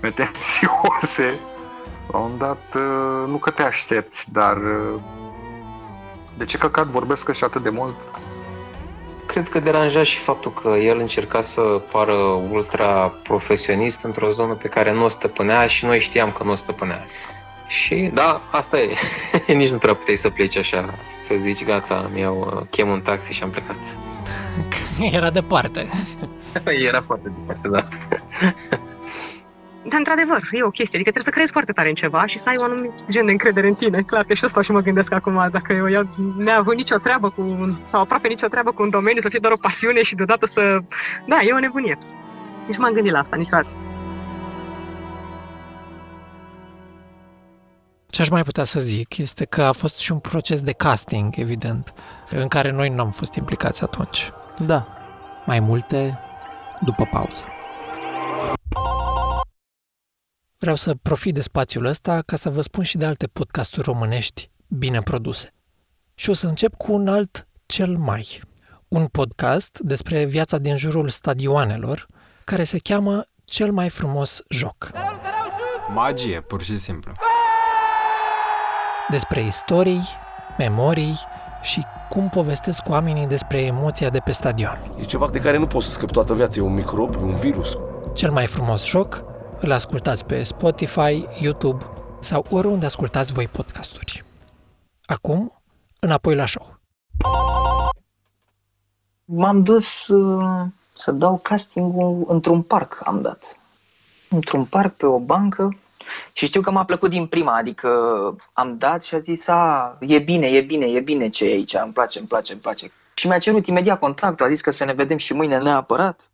metempsiose, 0.00 1.38
la 2.10 2.18
un 2.18 2.22
moment 2.22 2.38
dat, 2.38 2.74
uh, 2.74 3.28
nu 3.28 3.36
că 3.36 3.50
te 3.50 3.62
aștepți, 3.62 4.32
dar 4.32 4.56
uh, 4.56 5.00
de 6.36 6.44
ce 6.44 6.58
căcat 6.58 6.86
vorbesc 6.86 7.32
și 7.32 7.44
atât 7.44 7.62
de 7.62 7.70
mult? 7.70 8.10
cred 9.28 9.48
că 9.48 9.60
deranja 9.60 10.02
și 10.02 10.18
faptul 10.18 10.52
că 10.52 10.68
el 10.68 10.98
încerca 10.98 11.40
să 11.40 11.60
pară 11.92 12.14
ultra 12.50 13.08
profesionist 13.22 14.00
într-o 14.02 14.28
zonă 14.28 14.54
pe 14.54 14.68
care 14.68 14.92
nu 14.92 15.04
o 15.04 15.08
stăpânea 15.08 15.66
și 15.66 15.84
noi 15.84 16.00
știam 16.00 16.32
că 16.32 16.44
nu 16.44 16.50
o 16.50 16.54
stăpânea. 16.54 17.04
Și 17.66 18.10
da, 18.14 18.40
asta 18.50 18.78
e. 18.78 18.94
Nici 19.60 19.70
nu 19.70 19.78
prea 19.78 19.94
puteai 19.94 20.16
să 20.16 20.30
pleci 20.30 20.56
așa, 20.56 20.94
să 21.22 21.34
zici, 21.36 21.64
gata, 21.64 22.10
mi-au 22.14 22.66
chem 22.70 22.88
un 22.88 23.00
taxi 23.00 23.32
și 23.32 23.42
am 23.42 23.50
plecat. 23.50 23.76
Era 25.00 25.30
departe. 25.30 25.88
Era 26.88 27.00
foarte 27.00 27.32
departe, 27.38 27.68
da. 27.68 27.88
Dar, 29.88 29.98
într-adevăr, 29.98 30.40
e 30.52 30.62
o 30.62 30.70
chestie. 30.70 30.98
Adică 30.98 31.10
trebuie 31.10 31.22
să 31.22 31.30
crezi 31.30 31.52
foarte 31.52 31.72
tare 31.72 31.88
în 31.88 31.94
ceva 31.94 32.26
și 32.26 32.38
să 32.38 32.48
ai 32.48 32.56
un 32.56 32.64
anumit 32.64 32.92
gen 33.10 33.24
de 33.24 33.30
încredere 33.30 33.68
în 33.68 33.74
tine. 33.74 34.00
Clar 34.00 34.24
că 34.24 34.34
și 34.34 34.44
asta 34.44 34.60
și 34.60 34.70
mă 34.70 34.80
gândesc 34.80 35.12
acum, 35.12 35.48
dacă 35.50 35.72
eu 35.72 35.86
iau, 35.86 36.04
neavut 36.36 36.74
nicio 36.74 36.96
treabă 36.96 37.30
cu 37.30 37.40
un, 37.40 37.78
sau 37.84 38.00
aproape 38.00 38.28
nicio 38.28 38.46
treabă 38.46 38.70
cu 38.70 38.82
un 38.82 38.90
domeniu, 38.90 39.20
să 39.20 39.28
fie 39.28 39.38
doar 39.38 39.52
o 39.52 39.56
pasiune 39.56 40.02
și 40.02 40.14
deodată 40.14 40.46
să... 40.46 40.78
Da, 41.26 41.38
e 41.42 41.52
o 41.52 41.58
nebunie. 41.58 41.98
Nici 42.66 42.78
m-am 42.78 42.92
gândit 42.92 43.12
la 43.12 43.18
asta 43.18 43.36
niciodată. 43.36 43.68
Ce 48.10 48.22
aș 48.22 48.28
mai 48.28 48.42
putea 48.42 48.64
să 48.64 48.80
zic 48.80 49.18
este 49.18 49.44
că 49.44 49.62
a 49.62 49.72
fost 49.72 49.98
și 49.98 50.12
un 50.12 50.18
proces 50.18 50.62
de 50.62 50.72
casting, 50.72 51.34
evident, 51.36 51.92
în 52.30 52.48
care 52.48 52.70
noi 52.70 52.88
nu 52.88 53.02
am 53.02 53.10
fost 53.10 53.34
implicați 53.34 53.82
atunci. 53.82 54.32
Da. 54.58 54.86
Mai 55.46 55.60
multe 55.60 56.18
după 56.80 57.08
pauză. 57.10 57.44
Vreau 60.68 60.82
să 60.82 60.94
profit 61.02 61.34
de 61.34 61.40
spațiul 61.40 61.84
ăsta 61.84 62.22
ca 62.26 62.36
să 62.36 62.50
vă 62.50 62.62
spun 62.62 62.84
și 62.84 62.96
de 62.96 63.04
alte 63.04 63.26
podcasturi 63.26 63.86
românești 63.86 64.50
bine 64.66 65.00
produse. 65.00 65.54
Și 66.14 66.30
o 66.30 66.32
să 66.32 66.46
încep 66.46 66.74
cu 66.74 66.92
un 66.92 67.08
alt 67.08 67.46
cel 67.66 67.96
mai. 67.96 68.40
Un 68.88 69.06
podcast 69.06 69.78
despre 69.78 70.24
viața 70.24 70.58
din 70.58 70.76
jurul 70.76 71.08
stadioanelor, 71.08 72.06
care 72.44 72.64
se 72.64 72.78
cheamă 72.78 73.24
Cel 73.44 73.72
mai 73.72 73.88
frumos 73.88 74.42
joc. 74.48 74.90
Magie, 75.94 76.40
pur 76.40 76.62
și 76.62 76.76
simplu. 76.76 77.12
Despre 79.10 79.46
istorii, 79.46 80.02
memorii 80.58 81.18
și 81.62 81.86
cum 82.08 82.28
povestesc 82.28 82.88
oamenii 82.88 83.26
despre 83.26 83.60
emoția 83.60 84.10
de 84.10 84.18
pe 84.18 84.32
stadion. 84.32 84.94
E 85.00 85.04
ceva 85.04 85.28
de 85.28 85.40
care 85.40 85.56
nu 85.56 85.66
poți 85.66 85.86
să 85.86 85.92
scapi 85.92 86.12
toată 86.12 86.34
viața, 86.34 86.60
e 86.60 86.62
un 86.62 86.74
microb, 86.74 87.14
e 87.14 87.18
un 87.18 87.34
virus. 87.34 87.78
Cel 88.14 88.30
mai 88.30 88.46
frumos 88.46 88.84
joc 88.84 89.36
îl 89.60 89.72
ascultați 89.72 90.24
pe 90.24 90.42
Spotify, 90.42 91.26
YouTube 91.40 91.84
sau 92.20 92.46
oriunde 92.50 92.86
ascultați 92.86 93.32
voi 93.32 93.46
podcasturi. 93.46 94.24
Acum, 95.06 95.62
înapoi 95.98 96.34
la 96.34 96.46
show. 96.46 96.78
M-am 99.24 99.62
dus 99.62 100.06
uh, 100.06 100.64
să 100.96 101.10
dau 101.10 101.38
castingul 101.42 102.24
într-un 102.28 102.62
parc, 102.62 103.00
am 103.04 103.22
dat. 103.22 103.56
Într-un 104.28 104.64
parc, 104.64 104.94
pe 104.94 105.06
o 105.06 105.18
bancă, 105.18 105.78
și 106.32 106.46
știu 106.46 106.60
că 106.60 106.70
m-a 106.70 106.84
plăcut 106.84 107.10
din 107.10 107.26
prima, 107.26 107.56
adică 107.56 107.88
am 108.52 108.78
dat 108.78 109.02
și 109.02 109.14
a 109.14 109.18
zis, 109.18 109.48
a, 109.48 109.96
e 110.00 110.18
bine, 110.18 110.46
e 110.46 110.60
bine, 110.60 110.86
e 110.86 111.00
bine 111.00 111.28
ce 111.28 111.44
e 111.44 111.52
aici, 111.52 111.74
îmi 111.74 111.92
place, 111.92 112.18
îmi 112.18 112.28
place, 112.28 112.52
îmi 112.52 112.60
place. 112.60 112.92
Și 113.14 113.26
mi-a 113.26 113.38
cerut 113.38 113.66
imediat 113.66 113.98
contactul, 113.98 114.46
a 114.46 114.48
zis 114.48 114.60
că 114.60 114.70
să 114.70 114.84
ne 114.84 114.92
vedem 114.92 115.16
și 115.16 115.32
mâine 115.32 115.58
neapărat. 115.58 116.30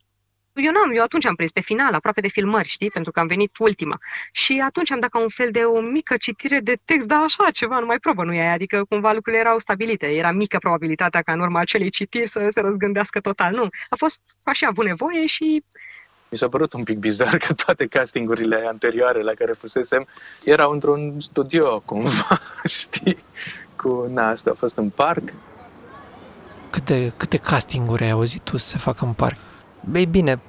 Eu 0.55 0.73
n-am, 0.73 0.93
eu 0.95 1.03
atunci 1.03 1.27
am 1.27 1.35
prins 1.35 1.51
pe 1.51 1.61
final, 1.61 1.95
aproape 1.95 2.21
de 2.21 2.29
filmări, 2.29 2.69
știi, 2.69 2.91
pentru 2.91 3.13
că 3.13 3.21
am 3.21 3.27
venit 3.27 3.57
ultima. 3.59 3.99
Și 4.33 4.63
atunci 4.65 4.91
am 4.91 5.01
dat 5.01 5.11
ca 5.11 5.19
un 5.19 5.29
fel 5.29 5.51
de 5.51 5.61
o 5.61 5.81
mică 5.81 6.17
citire 6.17 6.61
de 6.61 6.79
text, 6.85 7.07
dar 7.07 7.23
așa, 7.23 7.51
ceva, 7.51 7.79
numai 7.79 7.99
probă, 7.99 8.25
nu 8.25 8.33
e 8.33 8.49
Adică 8.49 8.85
cumva 8.89 9.13
lucrurile 9.13 9.43
erau 9.43 9.59
stabilite. 9.59 10.07
Era 10.07 10.31
mică 10.31 10.59
probabilitatea 10.59 11.23
ca 11.23 11.33
în 11.33 11.41
urma 11.41 11.61
acelei 11.61 11.91
citiri 11.91 12.29
să 12.29 12.49
se 12.51 12.61
răzgândească 12.61 13.21
total. 13.21 13.55
Nu, 13.55 13.69
a 13.89 13.97
fost 13.97 14.21
așa, 14.43 14.67
avut 14.67 14.85
nevoie 14.85 15.27
și 15.27 15.65
mi 16.31 16.39
s-a 16.41 16.49
părut 16.49 16.73
un 16.73 16.85
pic 16.85 16.99
bizar 16.99 17.37
că 17.37 17.53
toate 17.53 17.87
castingurile 17.87 18.65
anterioare 18.69 19.23
la 19.23 19.33
care 19.33 19.53
fusesem 19.53 20.07
erau 20.45 20.73
într-un 20.73 21.21
studio, 21.21 21.81
cumva, 21.85 22.41
știi? 22.81 23.17
Cu, 23.77 24.07
na, 24.13 24.29
asta 24.29 24.51
a 24.51 24.55
fost 24.55 24.77
în 24.77 24.91
parc. 24.91 25.33
Câte, 26.71 27.13
câte 27.17 27.37
castinguri 27.37 28.05
ai 28.05 28.11
auzit 28.11 28.41
tu 28.43 28.57
să 28.57 28.69
se 28.69 28.79
facă 28.79 29.05
în 29.05 29.13
parc? 29.13 29.37
Ei 29.93 30.07
bine, 30.07 30.41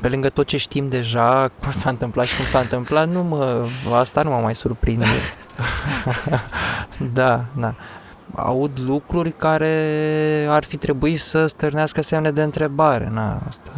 pe 0.00 0.08
lângă 0.08 0.28
tot 0.28 0.46
ce 0.46 0.56
știm 0.56 0.88
deja, 0.88 1.50
cum 1.62 1.70
s-a 1.70 1.90
întâmplat 1.90 2.26
și 2.26 2.36
cum 2.36 2.44
s-a 2.44 2.58
întâmplat, 2.58 3.08
nu 3.08 3.22
mă, 3.22 3.66
asta 3.92 4.22
nu 4.22 4.30
mă 4.30 4.40
mai 4.42 4.54
surprinde. 4.54 5.06
da, 7.14 7.44
da. 7.58 7.74
Aud 8.34 8.70
lucruri 8.76 9.32
care 9.32 9.76
ar 10.48 10.64
fi 10.64 10.76
trebuit 10.76 11.18
să 11.18 11.46
stârnească 11.46 12.02
semne 12.02 12.30
de 12.30 12.42
întrebare. 12.42 13.10
Na, 13.12 13.40
asta. 13.48 13.72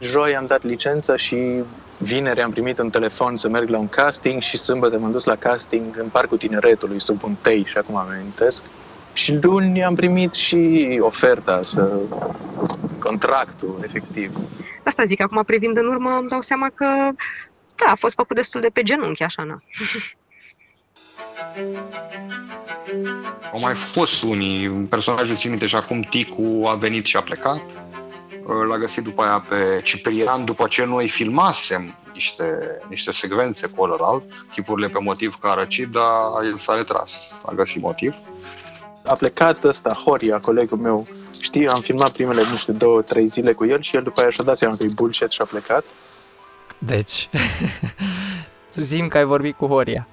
Joi 0.00 0.36
am 0.36 0.46
dat 0.46 0.62
licență 0.62 1.16
și 1.16 1.62
vineri 1.98 2.42
am 2.42 2.50
primit 2.50 2.78
un 2.78 2.90
telefon 2.90 3.36
să 3.36 3.48
merg 3.48 3.68
la 3.68 3.78
un 3.78 3.88
casting 3.88 4.40
și 4.40 4.56
sâmbătă 4.56 4.98
m-am 4.98 5.12
dus 5.12 5.24
la 5.24 5.36
casting 5.36 5.84
în 5.98 6.08
Parcul 6.08 6.38
Tineretului, 6.38 7.00
sub 7.00 7.22
un 7.24 7.34
tei 7.42 7.64
și 7.64 7.78
acum 7.78 7.96
am 7.96 8.08
amintesc. 8.08 8.62
Și 9.18 9.38
luni 9.40 9.84
am 9.84 9.94
primit 9.94 10.34
și 10.34 10.98
oferta, 11.02 11.62
să 11.62 12.00
contractul, 12.98 13.80
efectiv. 13.84 14.32
Asta 14.84 15.04
zic, 15.04 15.20
acum 15.20 15.42
privind 15.42 15.76
în 15.76 15.86
urmă 15.86 16.10
îmi 16.10 16.28
dau 16.28 16.40
seama 16.40 16.70
că 16.74 16.86
da, 17.74 17.90
a 17.90 17.94
fost 17.94 18.14
făcut 18.14 18.36
destul 18.36 18.60
de 18.60 18.68
pe 18.68 18.82
genunchi, 18.82 19.22
așa, 19.22 19.42
na. 19.42 19.62
Au 23.52 23.60
mai 23.60 23.74
fost 23.74 24.22
unii, 24.22 24.68
personajul 24.68 25.36
țin 25.36 25.50
minte 25.50 25.66
și 25.66 25.74
acum 25.74 26.00
Ticu 26.00 26.66
a 26.66 26.74
venit 26.74 27.04
și 27.04 27.16
a 27.16 27.22
plecat. 27.22 27.62
L-a 28.68 28.78
găsit 28.78 29.04
după 29.04 29.22
aia 29.22 29.46
pe 29.48 29.80
Ciprian, 29.82 30.44
după 30.44 30.66
ce 30.66 30.84
noi 30.84 31.08
filmasem 31.08 31.94
niște, 32.12 32.58
niște 32.88 33.12
secvențe 33.12 33.66
cu 33.66 33.82
ălălalt, 33.82 34.46
chipurile 34.52 34.88
pe 34.88 34.98
motiv 35.00 35.38
că 35.40 35.48
a 35.48 35.54
răcit, 35.54 35.88
dar 35.88 36.04
el 36.44 36.56
s-a 36.56 36.74
retras, 36.74 37.42
a 37.46 37.52
găsit 37.52 37.82
motiv. 37.82 38.14
A 39.08 39.14
plecat 39.14 39.64
ăsta, 39.64 39.90
Horia, 40.04 40.38
colegul 40.38 40.78
meu, 40.78 41.06
știi, 41.40 41.68
am 41.68 41.80
filmat 41.80 42.12
primele, 42.12 42.42
nu 42.50 42.56
știu, 42.56 42.72
două, 42.72 43.02
trei 43.02 43.26
zile 43.26 43.52
cu 43.52 43.66
el 43.66 43.80
și 43.80 43.96
el 43.96 44.02
după 44.02 44.20
aia 44.20 44.30
și-a 44.30 44.44
dat 44.44 44.56
seama 44.56 44.74
că 44.76 44.84
e 44.84 44.92
bullshit 44.94 45.30
și 45.30 45.40
a 45.40 45.44
plecat. 45.44 45.84
Deci, 46.78 47.28
zim 48.90 49.08
că 49.08 49.18
ai 49.18 49.24
vorbit 49.24 49.56
cu 49.56 49.66
Horia. 49.66 50.08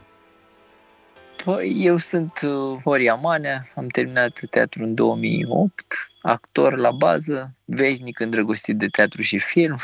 Păi, 1.43 1.75
eu 1.79 1.97
sunt 1.97 2.41
uh, 2.43 2.81
Horia 2.83 3.13
Manea, 3.13 3.71
am 3.75 3.87
terminat 3.87 4.39
teatru 4.49 4.83
în 4.83 4.93
2008, 4.93 5.85
actor 6.21 6.77
la 6.77 6.91
bază, 6.91 7.51
veșnic 7.65 8.19
îndrăgostit 8.19 8.77
de 8.77 8.87
teatru 8.87 9.21
și 9.21 9.39
film. 9.39 9.79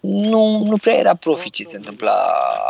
Nu, 0.00 0.64
nu 0.64 0.76
prea 0.76 0.94
era 0.94 1.14
profi 1.14 1.50
ce 1.50 1.62
se 1.62 1.76
întâmpla 1.76 2.12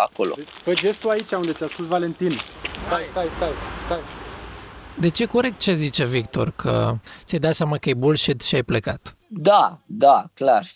acolo. 0.09 0.35
Fă 0.62 0.73
gestul 0.73 1.11
aici 1.11 1.30
unde 1.30 1.52
ți-a 1.52 1.66
spus 1.66 1.87
Valentin. 1.87 2.40
Stai, 2.87 3.06
stai, 3.11 3.28
stai, 3.37 3.52
stai. 3.85 4.20
Deci 5.00 5.19
e 5.19 5.26
corect 5.26 5.59
ce 5.59 5.73
zice 5.73 6.07
Victor, 6.07 6.52
că 6.57 6.97
ți-ai 7.25 7.40
dat 7.40 7.54
seama 7.54 7.78
că 7.78 7.88
e 7.88 7.95
bullshit 7.95 8.40
și 8.40 8.54
ai 8.54 8.62
plecat. 8.62 9.16
Da, 9.28 9.78
da, 9.87 10.30
clar, 10.35 10.64
100%. 10.64 10.69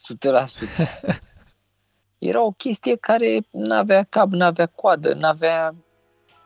Era 2.19 2.45
o 2.45 2.51
chestie 2.51 2.97
care 2.97 3.41
n-avea 3.51 4.07
cap, 4.09 4.31
n-avea 4.31 4.67
coadă, 4.67 5.15
n-avea... 5.15 5.75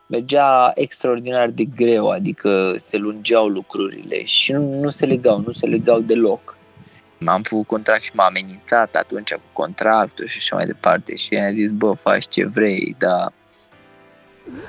Mergea 0.08 0.72
extraordinar 0.74 1.50
de 1.50 1.64
greu, 1.64 2.10
adică 2.10 2.72
se 2.76 2.96
lungeau 2.96 3.48
lucrurile 3.48 4.24
și 4.24 4.52
nu, 4.52 4.80
nu 4.80 4.88
se 4.88 5.06
legau, 5.06 5.40
nu 5.40 5.50
se 5.50 5.66
legau 5.66 6.00
deloc. 6.00 6.56
M-am 7.18 7.42
făcut 7.42 7.66
contract 7.66 8.02
și 8.02 8.10
m-a 8.14 8.24
amenințat 8.24 8.94
atunci 8.94 9.32
cu 9.32 9.40
contractul 9.52 10.26
și 10.26 10.38
așa 10.38 10.56
mai 10.56 10.66
departe 10.66 11.14
și 11.14 11.34
i-am 11.34 11.52
zis, 11.52 11.70
bă, 11.70 11.92
faci 11.92 12.28
ce 12.28 12.46
vrei, 12.46 12.94
dar 12.98 13.32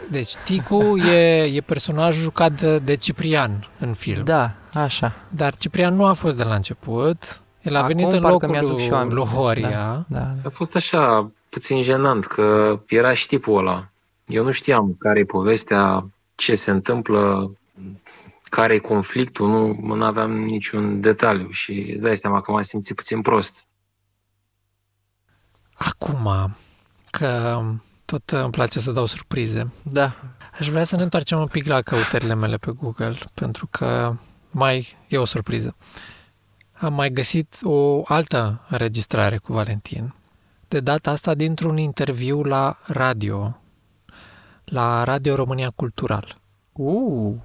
deci 0.10 0.34
Ticu 0.44 0.98
e, 0.98 1.44
e 1.44 1.62
personajul 1.62 2.22
jucat 2.22 2.60
de, 2.60 2.80
de 2.80 2.96
Ciprian 2.96 3.68
în 3.80 3.94
film. 3.94 4.24
Da, 4.24 4.54
așa. 4.74 5.16
Dar 5.30 5.56
Ciprian 5.56 5.96
nu 5.96 6.06
a 6.06 6.14
fost 6.14 6.38
de 6.38 6.44
la 6.44 6.56
început. 6.56 7.42
El 7.62 7.76
a 7.76 7.84
Acum 7.84 7.96
venit 7.96 8.12
în 8.12 8.22
parcă 8.22 8.30
locul 8.30 8.48
mi-aduc 8.50 8.80
și 8.80 8.86
eu 8.86 8.90
lui, 8.90 9.00
aminte. 9.00 9.16
lui 9.16 9.26
Horia. 9.26 9.70
Da, 9.70 10.06
da. 10.08 10.36
A 10.44 10.50
fost 10.54 10.76
așa 10.76 11.32
puțin 11.50 11.82
jenant 11.82 12.26
că 12.26 12.80
era 12.88 13.14
și 13.14 13.28
tipul 13.28 13.58
ăla. 13.58 13.90
Eu 14.26 14.44
nu 14.44 14.52
știam 14.52 14.96
care 15.00 15.20
e 15.20 15.26
povestea, 15.26 16.10
ce 16.36 16.56
se 16.56 16.72
întâmplă, 16.72 17.52
care 18.44 18.74
e 18.74 18.80
conflictul, 18.80 19.48
nu, 19.48 19.96
nu 19.96 20.04
aveam 20.04 20.32
niciun 20.32 21.02
detaliu 21.02 21.50
și 21.50 21.92
îți 21.94 22.02
dai 22.02 22.16
seama 22.16 22.42
că 22.42 22.52
m-am 22.52 22.62
simțit 22.62 22.96
puțin 22.96 23.22
prost. 23.22 23.68
Acum, 25.74 26.56
că 27.10 27.62
tot 28.10 28.30
îmi 28.30 28.52
place 28.52 28.80
să 28.80 28.92
dau 28.92 29.06
surprize. 29.06 29.72
Da. 29.84 30.16
Aș 30.60 30.70
vrea 30.70 30.84
să 30.84 30.96
ne 30.96 31.04
întoarcem 31.04 31.40
un 31.40 31.48
pic 31.48 31.66
la 31.66 31.82
căutările 31.82 32.36
mele 32.36 32.58
pe 32.58 32.72
Google, 32.72 33.18
pentru 33.34 33.68
că 33.68 34.16
mai 34.52 34.98
e 35.08 35.18
o 35.18 35.26
surpriză. 35.26 35.76
Am 36.72 36.94
mai 36.94 37.10
găsit 37.10 37.58
o 37.64 38.02
altă 38.06 38.66
înregistrare 38.70 39.38
cu 39.38 39.54
Valentin, 39.54 40.14
de 40.68 40.80
data 40.80 41.12
asta 41.12 41.34
dintr-un 41.34 41.78
interviu 41.78 42.44
la 42.44 42.78
radio, 42.86 43.62
la 44.66 45.04
Radio 45.04 45.36
România 45.36 45.70
Cultural. 45.76 46.38
Uh, 46.72 47.36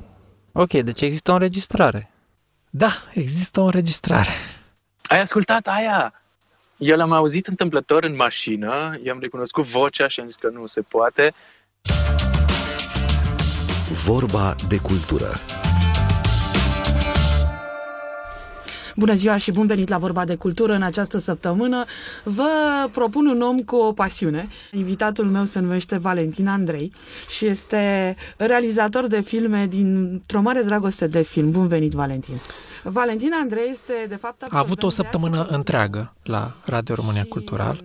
ok, 0.52 0.72
deci 0.72 1.00
există 1.00 1.30
o 1.30 1.34
înregistrare. 1.34 2.10
Da, 2.70 2.92
există 3.12 3.60
o 3.60 3.64
înregistrare. 3.64 4.30
Ai 5.02 5.20
ascultat 5.20 5.66
aia? 5.66 6.23
Eu 6.76 6.96
l-am 6.96 7.12
auzit 7.12 7.46
întâmplător 7.46 8.04
în 8.04 8.16
mașină, 8.16 8.98
i-am 9.02 9.18
recunoscut 9.20 9.64
vocea 9.64 10.08
și 10.08 10.20
am 10.20 10.26
zis 10.26 10.36
că 10.36 10.48
nu 10.48 10.66
se 10.66 10.80
poate. 10.80 11.32
Vorba 14.04 14.54
de 14.68 14.78
cultură. 14.78 15.30
Bună 18.96 19.14
ziua 19.14 19.36
și 19.36 19.50
bun 19.50 19.66
venit 19.66 19.88
la 19.88 19.98
Vorba 19.98 20.24
de 20.24 20.34
Cultură 20.34 20.72
în 20.72 20.82
această 20.82 21.18
săptămână. 21.18 21.84
Vă 22.22 22.48
propun 22.92 23.26
un 23.26 23.40
om 23.42 23.58
cu 23.58 23.76
o 23.76 23.92
pasiune. 23.92 24.48
Invitatul 24.72 25.24
meu 25.24 25.44
se 25.44 25.60
numește 25.60 25.98
Valentin 25.98 26.48
Andrei 26.48 26.92
și 27.28 27.46
este 27.46 28.16
realizator 28.36 29.06
de 29.06 29.20
filme 29.20 29.66
dintr-o 29.66 30.40
mare 30.40 30.62
dragoste 30.62 31.06
de 31.06 31.22
film. 31.22 31.50
Bun 31.50 31.68
venit, 31.68 31.92
Valentin! 31.92 32.34
Valentin 32.82 33.30
Andrei 33.42 33.70
este, 33.70 33.92
de 34.08 34.16
fapt, 34.16 34.42
A 34.42 34.58
avut 34.58 34.82
o 34.82 34.88
săptămână 34.88 35.46
întreagă 35.50 36.14
la 36.22 36.56
Radio 36.64 36.94
România 36.94 37.26
Cultural, 37.28 37.82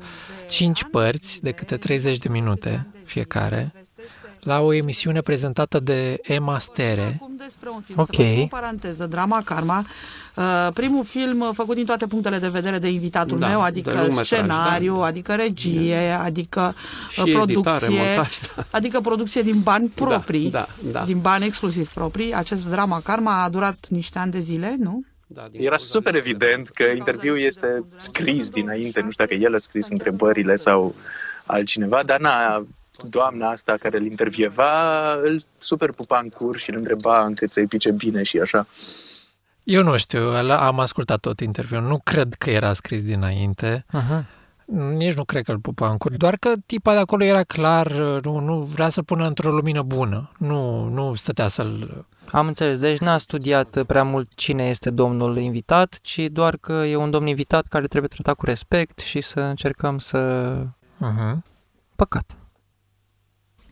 cinci 0.50 0.84
părți 0.92 1.42
de 1.42 1.52
câte 1.52 1.78
30 1.78 2.18
de 2.18 2.30
minute 2.30 2.88
fiecare, 3.04 3.74
la 4.44 4.62
o 4.62 4.74
emisiune 4.74 5.22
prezentată 5.22 5.80
de 5.80 6.20
Emma 6.22 6.60
Stere. 6.60 7.20
Ok. 7.96 8.14
Să 8.16 8.22
o 8.42 8.46
paranteză, 8.46 9.06
Drama 9.06 9.42
Karma, 9.46 9.86
uh, 10.36 10.68
primul 10.74 11.04
film 11.04 11.52
făcut 11.54 11.76
din 11.76 11.86
toate 11.86 12.08
punctele 12.08 12.38
de 12.38 12.48
vedere 12.48 12.78
de 12.78 12.90
invitatul 12.90 13.40
Da, 13.40 13.48
meu, 13.48 13.60
de 13.60 13.66
adică 13.66 13.90
lungmetraj, 13.90 14.26
scenariu, 14.26 14.96
da. 14.96 15.06
adică 15.06 15.34
regie, 15.36 15.98
adică 16.24 16.76
Și 17.10 17.20
uh, 17.20 17.26
editare, 17.28 17.54
producție, 17.54 17.98
montaj, 18.06 18.38
da. 18.56 18.64
adică 18.72 19.00
producție 19.02 19.42
din 19.42 19.60
bani 19.62 19.92
Da, 19.96 20.06
proprii, 20.06 20.50
da, 20.52 20.68
da. 20.92 21.04
din 21.04 21.20
bani 21.20 21.46
exclusiv 21.46 21.90
proprii. 21.94 22.34
Acest 22.36 22.68
Drama 22.70 23.00
Karma 23.04 23.44
a 23.44 23.50
durat 23.50 23.78
niște 23.90 24.20
ani 24.20 24.32
de 24.32 24.40
zile, 24.40 24.76
nu? 24.80 25.04
Era 25.52 25.78
super 25.78 26.16
evident 26.16 26.68
că 26.70 26.84
interviul 26.96 27.40
este 27.40 27.84
scris 27.98 28.50
dinainte, 28.50 29.02
nu 29.02 29.12
știu 29.12 29.26
dacă 29.26 29.38
el 29.38 29.54
a 29.54 29.58
scris 29.58 29.90
întrebările 29.90 30.56
sau 30.56 30.96
altcineva, 31.46 32.04
dar 32.06 32.20
na, 32.20 32.66
doamna 33.04 33.50
asta 33.50 33.78
care 33.80 33.98
îl 33.98 34.06
intervieva 34.06 35.14
îl 35.14 35.46
super 35.58 35.90
pupa 35.90 36.20
în 36.20 36.30
cur 36.30 36.58
și 36.58 36.70
îl 36.70 36.76
întreba 36.76 37.24
încât 37.24 37.50
să-i 37.50 37.68
pice 37.68 37.92
bine 37.92 38.24
și 38.24 38.40
așa. 38.40 38.68
Eu 39.64 39.84
nu 39.84 39.98
știu, 39.98 40.20
ăla- 40.20 40.60
am 40.60 40.80
ascultat 40.80 41.20
tot 41.20 41.40
interviul, 41.40 41.82
nu 41.82 42.00
cred 42.04 42.34
că 42.34 42.50
era 42.50 42.74
scris 42.74 43.04
dinainte. 43.04 43.86
Aha. 43.92 44.26
Nici 44.76 45.14
nu 45.14 45.24
cred 45.24 45.44
că 45.44 45.52
îl 45.52 45.60
pupa 45.60 45.90
în 45.90 45.98
cur, 45.98 46.18
doar 46.18 46.36
că 46.36 46.54
tipa 46.66 46.94
de 46.94 47.00
acolo 47.00 47.24
era 47.24 47.44
clar, 47.44 47.92
nu, 48.24 48.40
nu 48.40 48.60
vrea 48.62 48.90
să-l 48.90 49.04
pună 49.04 49.28
într-o 49.28 49.52
lumină 49.52 49.82
bună. 49.82 50.32
Nu, 50.38 50.88
nu 50.88 51.16
stătea 51.16 51.48
să-l... 51.48 52.06
Am 52.32 52.48
înțeles, 52.48 52.80
deci 52.80 53.00
n-a 53.00 53.18
studiat 53.18 53.84
prea 53.88 54.04
mult 54.04 54.36
cine 54.36 54.64
este 54.64 54.90
domnul 54.90 55.38
invitat, 55.38 56.00
ci 56.02 56.20
doar 56.32 56.58
că 56.58 56.74
e 56.74 56.96
un 56.96 57.12
domn 57.12 57.28
invitat 57.28 57.68
care 57.68 57.88
trebuie 57.88 58.10
tratat 58.10 58.36
cu 58.36 58.46
respect 58.46 59.00
și 59.00 59.22
să 59.22 59.40
încercăm 59.40 59.98
să... 59.98 60.52
Uh-huh. 60.98 61.38
Păcat. 61.96 62.39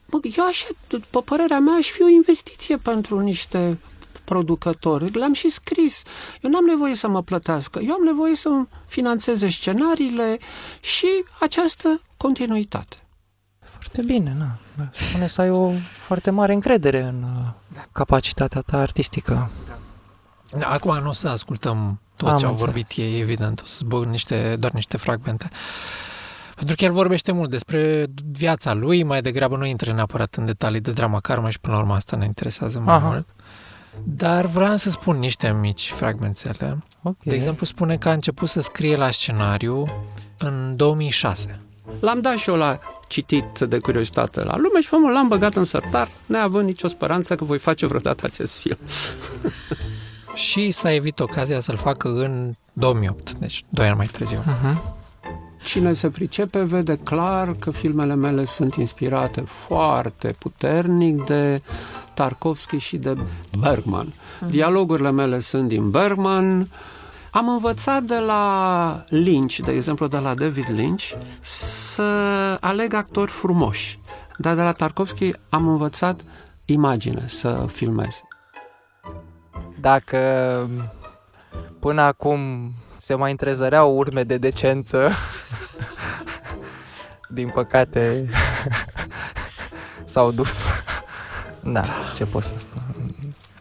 Bă, 0.10 0.18
eu 0.38 0.46
așa, 0.46 0.68
după 0.88 1.22
părerea 1.22 1.60
mea, 1.60 1.74
aș 1.74 1.88
fi 1.88 2.02
o 2.04 2.08
investiție 2.08 2.78
pentru 2.78 3.20
niște 3.20 3.80
producători. 4.24 5.12
Le-am 5.18 5.34
și 5.34 5.50
scris. 5.50 6.02
Eu 6.42 6.50
n-am 6.50 6.66
nevoie 6.66 6.96
să 6.96 7.08
mă 7.08 7.22
plătească. 7.22 7.80
Eu 7.80 7.94
am 7.94 8.04
nevoie 8.04 8.36
să 8.36 8.50
finanțeze 8.86 9.50
scenariile 9.50 10.38
și 10.80 11.08
această 11.40 12.02
continuitate. 12.18 12.96
Foarte 13.70 14.02
bine, 14.02 14.36
na. 14.38 14.58
Spune 14.92 15.28
să 15.28 15.42
ai 15.42 15.50
o 15.50 15.72
foarte 16.06 16.30
mare 16.30 16.54
încredere 16.54 17.02
în 17.02 17.24
uh, 17.24 17.82
capacitatea 17.92 18.62
ta 18.62 18.78
artistică. 18.78 19.50
Acum 20.62 21.00
nu 21.00 21.10
o 21.10 21.12
să 21.12 21.28
ascultăm 21.28 22.00
tot 22.16 22.28
Am 22.30 22.38
ce 22.38 22.46
au 22.46 22.52
înțeles. 22.52 22.74
vorbit 22.74 22.98
ei, 22.98 23.20
evident, 23.20 23.62
o 23.62 23.66
să 23.66 23.76
zbog 23.78 24.04
niște, 24.04 24.56
doar 24.60 24.72
niște 24.72 24.98
fragmente. 24.98 25.50
Pentru 26.58 26.76
că 26.76 26.84
el 26.84 26.92
vorbește 26.92 27.32
mult 27.32 27.50
despre 27.50 28.06
viața 28.32 28.74
lui, 28.74 29.04
mai 29.04 29.22
degrabă 29.22 29.58
nu 29.58 29.66
intră 29.66 29.94
neapărat 29.94 30.36
în 30.36 30.46
detalii 30.46 30.80
de 30.80 30.92
drama 30.92 31.20
karma 31.20 31.50
și 31.50 31.60
până 31.60 31.76
la 31.76 31.82
urmă 31.82 31.94
asta 31.94 32.16
ne 32.16 32.26
interesează 32.26 32.80
mai 32.80 32.96
Aha. 32.96 33.08
mult. 33.08 33.28
Dar 34.04 34.46
vreau 34.46 34.76
să 34.76 34.90
spun 34.90 35.20
niște 35.20 35.52
mici 35.52 35.92
fragmentele. 35.92 36.84
Ok. 37.02 37.24
De 37.24 37.36
exemplu, 37.36 37.66
spune 37.66 37.98
că 37.98 38.10
a 38.10 38.14
început 38.14 38.50
să 38.50 38.62
scrie 38.62 38.96
la 38.96 39.12
scenariu 39.12 39.86
în 40.38 40.74
2006. 40.76 41.60
L-am 42.00 42.22
dat 42.22 42.36
și 42.36 42.50
eu 42.50 42.56
la 42.56 42.80
citit 43.08 43.60
de 43.60 43.80
curiozitate 43.80 44.44
la 44.44 44.56
lume 44.58 44.82
și 44.82 44.94
omul 44.94 45.12
l-am 45.12 45.28
băgat 45.28 45.56
în 45.56 45.64
sertar, 45.64 46.08
neavând 46.26 46.68
nicio 46.68 46.88
speranță 46.88 47.36
că 47.36 47.44
voi 47.44 47.58
face 47.58 47.86
vreodată 47.86 48.26
acest 48.26 48.58
film. 48.58 48.78
Și 50.34 50.72
s-a 50.72 50.94
evit 50.94 51.20
ocazia 51.20 51.60
să-l 51.60 51.78
facă 51.78 52.08
în 52.08 52.54
2008, 52.74 53.34
deci 53.34 53.64
2 53.70 53.88
ani 53.88 53.98
mai 53.98 54.06
târziu. 54.06 54.44
Uh-huh. 54.44 54.97
Cine 55.68 55.94
se 55.94 56.10
pricepe 56.10 56.64
vede 56.64 56.96
clar 56.96 57.54
că 57.54 57.72
filmele 57.72 58.16
mele 58.16 58.46
sunt 58.46 58.76
inspirate 58.76 59.42
foarte 59.42 60.36
puternic 60.40 61.26
de 61.26 61.62
Tarkovski 62.14 62.78
și 62.78 62.98
de 62.98 63.18
Bergman. 63.60 64.14
Dialogurile 64.50 65.12
mele 65.12 65.40
sunt 65.40 65.68
din 65.68 65.90
Bergman. 65.90 66.70
Am 67.32 67.50
învățat 67.50 68.04
de 68.04 68.18
la 68.18 69.04
Lynch, 69.10 69.56
de 69.56 69.72
exemplu 69.72 70.08
de 70.08 70.18
la 70.18 70.34
David 70.34 70.70
Lynch, 70.70 71.12
să 71.42 72.04
aleg 72.62 72.94
actori 72.94 73.32
frumoși. 73.32 74.00
Dar 74.38 74.56
de 74.56 74.62
la 74.62 74.72
Tarkovski 74.72 75.32
am 75.50 75.68
învățat 75.68 76.22
imagine 76.66 77.24
să 77.28 77.66
filmez. 77.72 78.22
Dacă 79.80 80.18
până 81.80 82.02
acum 82.02 82.72
se 83.08 83.16
mai 83.16 83.32
întrezăreau 83.32 83.98
urme 83.98 84.24
de 84.24 84.38
decență, 84.38 85.12
din 87.30 87.50
păcate 87.50 88.30
s-au 90.06 90.32
dus. 90.32 90.66
Da, 91.64 91.84
ce 92.16 92.26
pot 92.26 92.44
să 92.44 92.54
spun. 92.58 92.82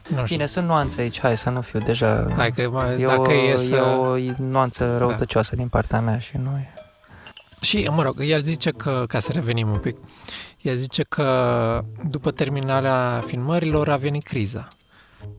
Nu 0.09 0.25
știu. 0.25 0.37
Bine, 0.37 0.47
sunt 0.47 0.67
nuanțe 0.67 1.01
aici, 1.01 1.21
hai 1.21 1.37
să 1.37 1.51
nu 1.51 1.61
fiu 1.61 1.79
deja... 1.79 2.29
Hai 2.37 2.53
că, 2.53 2.69
mă, 2.71 2.97
e, 2.99 3.07
dacă 3.07 3.31
o, 3.31 3.33
e 3.33 3.57
să... 3.57 3.75
e 3.75 3.81
o 3.81 4.17
nuanță 4.37 4.99
răutăcioasă 4.99 5.57
din 5.57 5.69
partea 5.69 6.01
mea 6.01 6.19
și 6.19 6.37
nu 6.37 6.51
e... 6.57 6.73
Și, 7.61 7.89
mă 7.91 8.03
rog, 8.03 8.15
el 8.21 8.43
zice 8.43 8.71
că, 8.71 9.05
ca 9.09 9.21
să 9.21 9.33
revenim 9.33 9.71
un 9.71 9.79
pic, 9.79 9.97
el 10.61 10.75
zice 10.77 11.03
că 11.03 11.85
după 12.11 12.31
terminarea 12.31 13.23
filmărilor 13.27 13.89
a 13.89 13.97
venit 13.97 14.25
criza. 14.25 14.69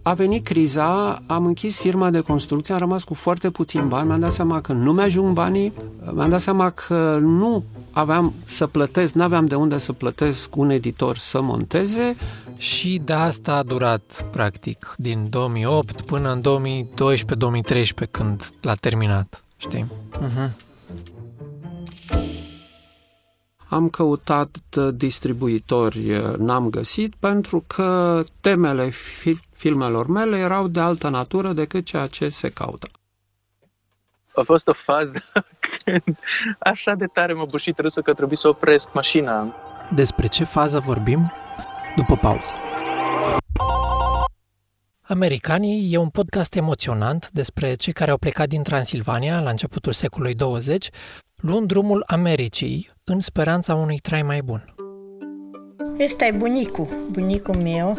A 0.01 0.13
venit 0.13 0.45
criza, 0.45 1.19
am 1.27 1.45
închis 1.45 1.79
firma 1.79 2.09
de 2.09 2.19
construcție, 2.19 2.73
am 2.73 2.79
rămas 2.79 3.03
cu 3.03 3.13
foarte 3.13 3.49
puțin 3.49 3.87
bani, 3.87 4.07
mi-am 4.07 4.19
dat 4.19 4.31
seama 4.31 4.61
că 4.61 4.73
nu 4.73 4.93
mi-ajung 4.93 5.33
banii, 5.33 5.73
mi-am 6.13 6.29
dat 6.29 6.41
seama 6.41 6.69
că 6.69 7.17
nu 7.21 7.63
aveam 7.91 8.33
să 8.45 8.67
plătesc, 8.67 9.13
nu 9.13 9.23
aveam 9.23 9.45
de 9.45 9.55
unde 9.55 9.77
să 9.77 9.93
plătesc 9.93 10.55
un 10.55 10.69
editor 10.69 11.17
să 11.17 11.41
monteze. 11.41 12.15
Și 12.57 13.01
de 13.05 13.13
asta 13.13 13.53
a 13.53 13.63
durat, 13.63 14.25
practic, 14.31 14.93
din 14.97 15.27
2008 15.29 16.01
până 16.01 16.31
în 16.31 16.41
2012-2013, 18.05 18.11
când 18.11 18.49
l-a 18.61 18.75
terminat, 18.75 19.43
știi? 19.57 19.85
Uh-huh. 20.19 20.66
Am 23.69 23.89
căutat 23.89 24.57
uh, 24.77 24.93
distribuitori, 24.93 26.15
uh, 26.15 26.35
n-am 26.35 26.69
găsit, 26.69 27.15
pentru 27.15 27.63
că 27.67 28.23
temele 28.41 28.89
fi- 28.89 29.39
filmelor 29.51 30.07
mele 30.07 30.37
erau 30.37 30.67
de 30.67 30.79
altă 30.79 31.09
natură 31.09 31.53
decât 31.53 31.85
ceea 31.85 32.07
ce 32.07 32.29
se 32.29 32.49
caută. 32.49 32.87
A 34.35 34.41
fost 34.43 34.67
o 34.67 34.73
fază 34.73 35.23
când 35.83 36.17
așa 36.59 36.93
de 36.93 37.05
tare 37.05 37.33
m-a 37.33 37.45
bușit 37.51 37.77
râsul 37.77 38.03
că 38.03 38.13
trebuie 38.13 38.37
să 38.37 38.47
opresc 38.47 38.93
mașina. 38.93 39.55
Despre 39.93 40.27
ce 40.27 40.43
fază 40.43 40.79
vorbim? 40.79 41.31
După 41.95 42.15
pauză. 42.15 42.53
Americanii 45.01 45.93
e 45.93 45.97
un 45.97 46.09
podcast 46.09 46.55
emoționant 46.55 47.29
despre 47.31 47.73
cei 47.73 47.93
care 47.93 48.11
au 48.11 48.17
plecat 48.17 48.47
din 48.47 48.63
Transilvania 48.63 49.39
la 49.39 49.49
începutul 49.49 49.93
secolului 49.93 50.35
20, 50.35 50.89
luând 51.35 51.67
drumul 51.67 52.03
Americii 52.07 52.89
în 53.09 53.19
speranța 53.19 53.75
unui 53.75 53.97
trai 53.97 54.21
mai 54.21 54.41
bun. 54.41 54.73
Ăsta 56.05 56.25
e 56.25 56.31
bunicul, 56.31 56.87
bunicul 57.11 57.55
meu. 57.55 57.97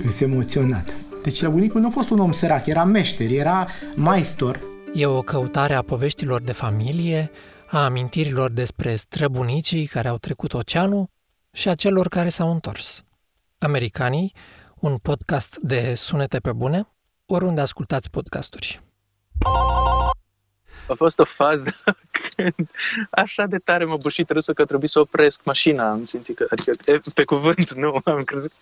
Sunt 0.00 0.20
emoționat. 0.20 0.92
Deci 1.22 1.42
la 1.42 1.48
bunicul 1.48 1.80
nu 1.80 1.86
a 1.86 1.90
fost 1.90 2.10
un 2.10 2.18
om 2.18 2.32
sărac, 2.32 2.66
era 2.66 2.84
meșter, 2.84 3.30
era 3.30 3.66
maestor. 3.94 4.60
E 4.94 5.06
o 5.06 5.20
căutare 5.20 5.74
a 5.74 5.82
poveștilor 5.82 6.42
de 6.42 6.52
familie, 6.52 7.30
a 7.70 7.84
amintirilor 7.84 8.50
despre 8.50 8.96
străbunicii 8.96 9.86
care 9.86 10.08
au 10.08 10.16
trecut 10.16 10.54
oceanul 10.54 11.08
și 11.52 11.68
a 11.68 11.74
celor 11.74 12.08
care 12.08 12.28
s-au 12.28 12.50
întors. 12.50 13.04
Americanii, 13.58 14.32
un 14.80 14.96
podcast 14.96 15.56
de 15.56 15.94
sunete 15.94 16.38
pe 16.38 16.52
bune, 16.52 16.88
oriunde 17.26 17.60
ascultați 17.60 18.10
podcasturi. 18.10 18.85
A 20.88 20.94
fost 20.94 21.18
o 21.18 21.24
fază 21.24 21.74
când 22.36 22.68
așa 23.10 23.46
de 23.46 23.58
tare 23.58 23.84
m-a 23.84 23.96
bușit 24.02 24.30
râsul 24.30 24.54
că 24.54 24.64
trebuie 24.64 24.88
să 24.88 25.00
opresc 25.00 25.40
mașina. 25.44 25.90
Am 25.90 26.04
simțit 26.04 26.36
că, 26.36 26.46
adică, 26.50 26.70
e, 26.84 27.00
pe 27.14 27.24
cuvânt, 27.24 27.72
nu, 27.72 28.00
am 28.04 28.22
crezut. 28.22 28.52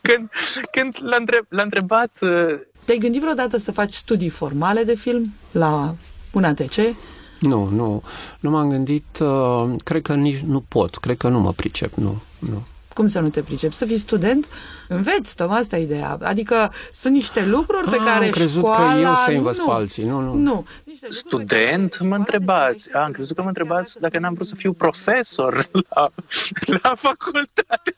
Când, 0.00 0.30
când 0.70 0.98
l-a, 1.00 1.16
întreb, 1.16 1.44
l-a 1.48 1.62
întrebat 1.62 2.18
uh, 2.20 2.60
Te-ai 2.84 2.98
gândit 2.98 3.20
vreodată 3.20 3.56
să 3.56 3.72
faci 3.72 3.92
studii 3.92 4.28
formale 4.28 4.82
de 4.82 4.94
film 4.94 5.34
la 5.52 5.94
Un 6.32 6.44
ATC? 6.44 6.76
Nu, 7.40 7.68
nu. 7.68 8.02
Nu 8.40 8.50
m-am 8.50 8.68
gândit, 8.68 9.18
uh, 9.20 9.74
cred 9.84 10.02
că 10.02 10.14
nici 10.14 10.38
nu 10.38 10.60
pot, 10.60 10.96
cred 10.96 11.16
că 11.16 11.28
nu 11.28 11.40
mă 11.40 11.52
pricep, 11.52 11.94
nu, 11.94 12.22
nu. 12.38 12.66
Cum 12.94 13.08
să 13.08 13.20
nu 13.20 13.28
te 13.28 13.42
pricepi? 13.42 13.74
Să 13.74 13.84
fii 13.84 13.96
student? 13.96 14.46
Înveți, 14.88 15.34
Tom, 15.36 15.50
asta 15.50 15.76
e 15.76 15.82
ideea. 15.82 16.18
Adică 16.22 16.72
sunt 16.92 17.12
niște 17.12 17.44
lucruri 17.44 17.90
pe 17.90 17.96
Ah, 17.96 18.04
care 18.04 18.24
am 18.24 18.30
crezut 18.30 18.62
școala... 18.62 18.92
că 18.92 18.98
eu 18.98 19.14
să 19.14 19.30
învăț 19.30 19.56
nu, 19.58 19.64
pe 19.64 19.70
alții, 19.70 20.04
nu, 20.04 20.20
nu. 20.20 20.34
Nu. 20.34 20.66
Student, 21.08 22.00
mă 22.00 22.14
întrebați. 22.14 22.94
A, 22.94 23.02
am 23.02 23.10
crezut 23.10 23.36
că 23.36 23.42
mă 23.42 23.48
întrebați 23.48 24.00
dacă 24.00 24.18
n-am 24.18 24.34
vrut 24.34 24.46
să 24.46 24.54
fiu 24.54 24.72
profesor 24.72 25.68
la, 25.88 26.08
la 26.82 26.94
facultate. 26.94 27.96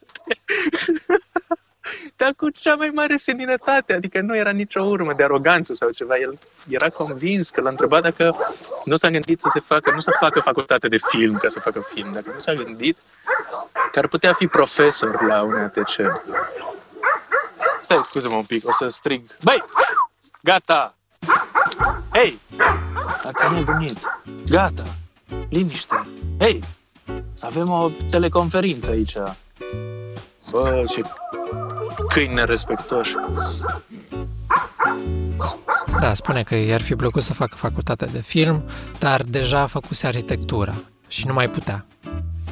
Dar 2.16 2.32
cu 2.36 2.50
cea 2.50 2.74
mai 2.74 2.90
mare 2.94 3.16
seninătate, 3.16 3.92
adică 3.92 4.20
nu 4.20 4.36
era 4.36 4.50
nicio 4.50 4.82
urmă 4.82 5.12
de 5.16 5.22
aroganță 5.22 5.74
sau 5.74 5.90
ceva. 5.90 6.14
El 6.16 6.38
era 6.68 6.88
convins 6.88 7.50
că 7.50 7.60
l-a 7.60 7.68
întrebat 7.70 8.02
dacă 8.02 8.36
nu 8.84 8.96
s-a 8.96 9.10
gândit 9.10 9.40
să 9.40 9.48
se 9.52 9.60
facă, 9.60 9.90
nu 9.94 10.00
să 10.00 10.10
facă 10.20 10.40
facultate 10.40 10.88
de 10.88 10.96
film 11.08 11.34
ca 11.36 11.48
să 11.48 11.60
facă 11.60 11.84
film, 11.94 12.12
dacă 12.12 12.30
nu 12.34 12.38
s-a 12.38 12.52
gândit 12.54 12.96
că 13.94 14.00
ar 14.00 14.06
putea 14.06 14.32
fi 14.32 14.46
profesor 14.46 15.22
la 15.22 15.42
un 15.42 15.52
ATC. 15.52 15.96
Stai, 17.82 18.00
scuze-mă 18.02 18.36
un 18.36 18.44
pic, 18.44 18.68
o 18.68 18.72
să 18.72 18.88
strig. 18.88 19.24
Băi, 19.42 19.64
gata! 20.42 20.94
Hei, 22.12 22.40
ați 23.24 23.52
nebunit. 23.54 23.98
Gata, 24.48 24.84
liniște. 25.48 26.06
Hei, 26.38 26.60
avem 27.40 27.68
o 27.68 27.86
teleconferință 28.10 28.90
aici. 28.90 29.14
Bă, 30.50 30.84
ce 30.88 31.02
câini 32.08 32.34
nerespectoși. 32.34 33.14
Da, 36.00 36.14
spune 36.14 36.42
că 36.42 36.54
i-ar 36.54 36.82
fi 36.82 36.94
plăcut 36.94 37.22
să 37.22 37.34
facă 37.34 37.56
facultatea 37.56 38.06
de 38.06 38.20
film, 38.20 38.64
dar 38.98 39.22
deja 39.22 39.66
făcuse 39.66 40.06
arhitectura 40.06 40.74
și 41.08 41.26
nu 41.26 41.32
mai 41.32 41.50
putea. 41.50 41.86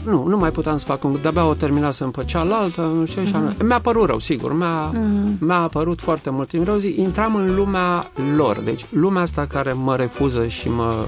Nu, 0.05 0.27
nu 0.27 0.37
mai 0.39 0.51
puteam 0.51 0.77
să 0.77 0.85
fac 0.85 1.05
un... 1.05 1.19
De-abia 1.21 1.45
o 1.47 1.55
terminasem 1.55 2.11
pe 2.11 2.25
cealaltă, 2.25 2.81
nu 2.81 3.07
știu, 3.07 3.25
și 3.25 3.33
Mhm. 3.35 3.67
mi-a 3.67 3.81
părut 3.81 4.07
rău, 4.09 4.19
sigur, 4.19 4.53
mi-a, 4.57 4.85
Mhm. 4.87 5.37
mi-a 5.45 5.69
părut 5.69 6.01
foarte 6.01 6.31
mult 6.31 6.49
timp 6.49 6.67
rău. 6.67 6.77
Zi, 6.77 6.95
intram 7.01 7.35
în 7.35 7.55
lumea 7.55 8.11
lor, 8.37 8.61
deci 8.61 8.85
lumea 8.91 9.23
asta 9.23 9.47
care 9.47 9.73
mă 9.73 9.97
refuză 9.97 10.47
și 10.47 10.69
mă 10.69 11.07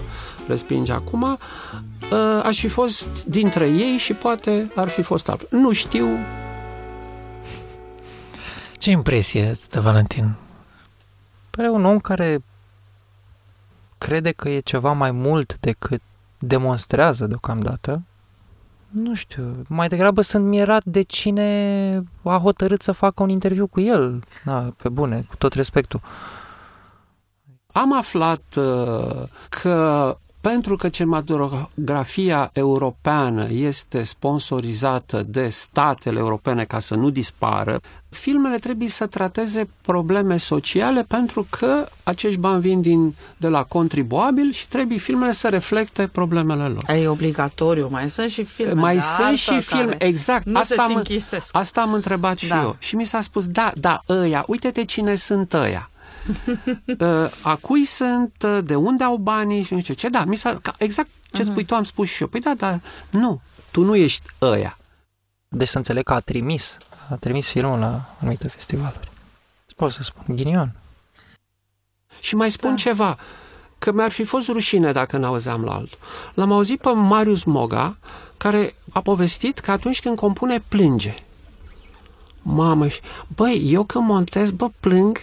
respinge 0.48 0.92
acum, 0.92 1.22
uh, 1.22 2.42
aș 2.44 2.58
fi 2.60 2.68
fost 2.68 3.24
dintre 3.26 3.68
ei 3.68 3.96
și 3.96 4.12
poate 4.12 4.70
ar 4.74 4.88
fi 4.88 5.02
fost 5.02 5.28
altfel. 5.28 5.58
Nu 5.58 5.72
știu, 5.72 6.06
Ce 8.78 8.90
impresie 8.90 9.48
îți 9.48 9.70
dă 9.70 9.80
Valentin? 9.80 10.34
Pare 11.50 11.68
un 11.68 11.84
om 11.84 11.98
care 11.98 12.42
crede 13.98 14.30
că 14.30 14.48
e 14.48 14.58
ceva 14.60 14.92
mai 14.92 15.10
mult 15.10 15.56
decât 15.60 16.00
demonstrează 16.38 17.26
deocamdată. 17.26 18.02
Nu 18.94 19.14
știu, 19.14 19.62
mai 19.68 19.88
degrabă 19.88 20.20
sunt 20.20 20.44
mirat 20.44 20.84
de 20.84 21.02
cine 21.02 22.02
a 22.22 22.38
hotărât 22.42 22.82
să 22.82 22.92
facă 22.92 23.22
un 23.22 23.28
interviu 23.28 23.66
cu 23.66 23.80
el. 23.80 24.22
Da, 24.44 24.74
pe 24.82 24.88
bune, 24.88 25.24
cu 25.28 25.36
tot 25.36 25.52
respectul. 25.52 26.00
Am 27.72 27.96
aflat 27.96 28.42
uh, 28.56 29.22
că 29.48 30.16
pentru 30.50 30.76
că 30.76 30.88
cinematografia 30.88 32.50
europeană 32.52 33.46
este 33.50 34.02
sponsorizată 34.02 35.22
de 35.28 35.48
statele 35.48 36.18
europene 36.18 36.64
ca 36.64 36.78
să 36.78 36.94
nu 36.94 37.10
dispară, 37.10 37.80
filmele 38.08 38.58
trebuie 38.58 38.88
să 38.88 39.06
trateze 39.06 39.68
probleme 39.80 40.36
sociale 40.36 41.02
pentru 41.02 41.46
că 41.50 41.86
acești 42.02 42.38
bani 42.38 42.60
vin 42.60 42.80
din, 42.80 43.14
de 43.36 43.48
la 43.48 43.62
contribuabil 43.62 44.52
și 44.52 44.68
trebuie 44.68 44.98
filmele 44.98 45.32
să 45.32 45.48
reflecte 45.48 46.06
problemele 46.12 46.68
lor. 46.68 46.84
E 46.90 47.08
obligatoriu, 47.08 47.88
mai 47.90 48.10
sunt 48.10 48.30
și 48.30 48.44
filme 48.44 48.80
Mai 48.80 48.94
de 48.94 49.00
sunt 49.00 49.26
artă 49.26 49.36
și 49.36 49.60
filme, 49.60 49.84
care 49.84 50.06
exact. 50.06 50.44
Nu 50.46 50.58
asta, 50.58 50.74
se 50.74 50.80
am, 50.80 50.90
și 50.90 50.96
închisesc. 50.96 51.56
asta 51.56 51.80
am 51.80 51.92
întrebat 51.92 52.38
și 52.38 52.48
Da. 52.48 52.62
eu. 52.62 52.76
Și 52.78 52.96
mi 52.96 53.04
s-a 53.04 53.20
spus, 53.20 53.46
da, 53.46 53.72
da, 53.74 54.02
ăia, 54.08 54.44
uite-te 54.46 54.84
cine 54.84 55.14
sunt 55.14 55.52
ăia. 55.52 55.88
uh, 56.98 57.30
a 57.42 57.56
cui 57.60 57.84
sunt, 57.84 58.34
uh, 58.44 58.58
de 58.64 58.74
unde 58.74 59.04
au 59.04 59.16
banii 59.16 59.62
și 59.62 59.74
nu 59.74 59.80
știu 59.80 59.94
ce. 59.94 60.08
Da, 60.08 60.24
mi 60.24 60.36
s-a, 60.36 60.58
ca- 60.62 60.74
exact 60.78 61.08
ce 61.32 61.42
Mhm. 61.42 61.50
spui 61.50 61.64
tu 61.64 61.74
am 61.74 61.84
spus 61.84 62.08
și 62.08 62.22
eu. 62.22 62.28
Păi 62.28 62.40
da, 62.40 62.54
dar 62.54 62.80
nu, 63.10 63.40
tu 63.70 63.82
nu 63.82 63.94
ești 63.96 64.24
ăia. 64.40 64.78
Deci 65.48 65.68
să 65.68 65.76
înțeleg 65.76 66.04
că 66.04 66.12
a 66.12 66.20
trimis, 66.20 66.76
a 67.10 67.16
trimis 67.16 67.46
filmul 67.46 67.78
la 67.78 68.14
anumite 68.20 68.48
festivaluri. 68.48 69.12
Pot 69.76 69.92
să 69.92 70.02
spun, 70.02 70.34
ghinion. 70.36 70.72
Și 72.20 72.34
mai 72.36 72.50
spun 72.50 72.70
da. 72.70 72.76
ceva, 72.76 73.18
că 73.78 73.92
mi-ar 73.92 74.10
fi 74.10 74.24
fost 74.24 74.48
rușine 74.48 74.92
dacă 74.92 75.16
n-auzeam 75.16 75.64
la 75.64 75.72
altul. 75.74 75.98
L-am 76.34 76.52
auzit 76.52 76.80
pe 76.80 76.88
Marius 76.90 77.42
Moga, 77.44 77.96
care 78.36 78.74
a 78.92 79.00
povestit 79.00 79.58
că 79.58 79.70
atunci 79.70 80.00
când 80.00 80.16
compune, 80.16 80.60
plânge. 80.68 81.14
Mamă, 82.46 82.88
și- 82.88 83.00
băi, 83.34 83.62
eu 83.72 83.84
când 83.84 84.04
montez, 84.04 84.50
bă, 84.50 84.68
plâng, 84.80 85.18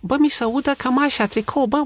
bă, 0.00 0.16
mi 0.18 0.28
se 0.28 0.44
udă 0.44 0.74
cămașa, 0.78 1.26
tricou, 1.26 1.66
bă, 1.66 1.82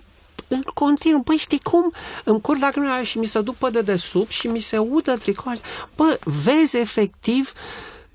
în 0.48 0.62
continuu, 0.74 1.20
băi, 1.20 1.37
știi 1.37 1.61
cum? 1.62 1.92
Îmi 2.24 2.40
curg 2.40 2.61
lacrimile 2.61 3.03
și 3.05 3.18
mi 3.18 3.24
se 3.24 3.40
duc 3.40 3.55
pe 3.55 3.70
dedesubt 3.70 4.31
și 4.31 4.46
mi 4.46 4.59
se 4.59 4.79
udă 4.79 5.16
tricou. 5.16 5.53
Bă, 5.96 6.18
vezi 6.24 6.76
efectiv 6.76 7.53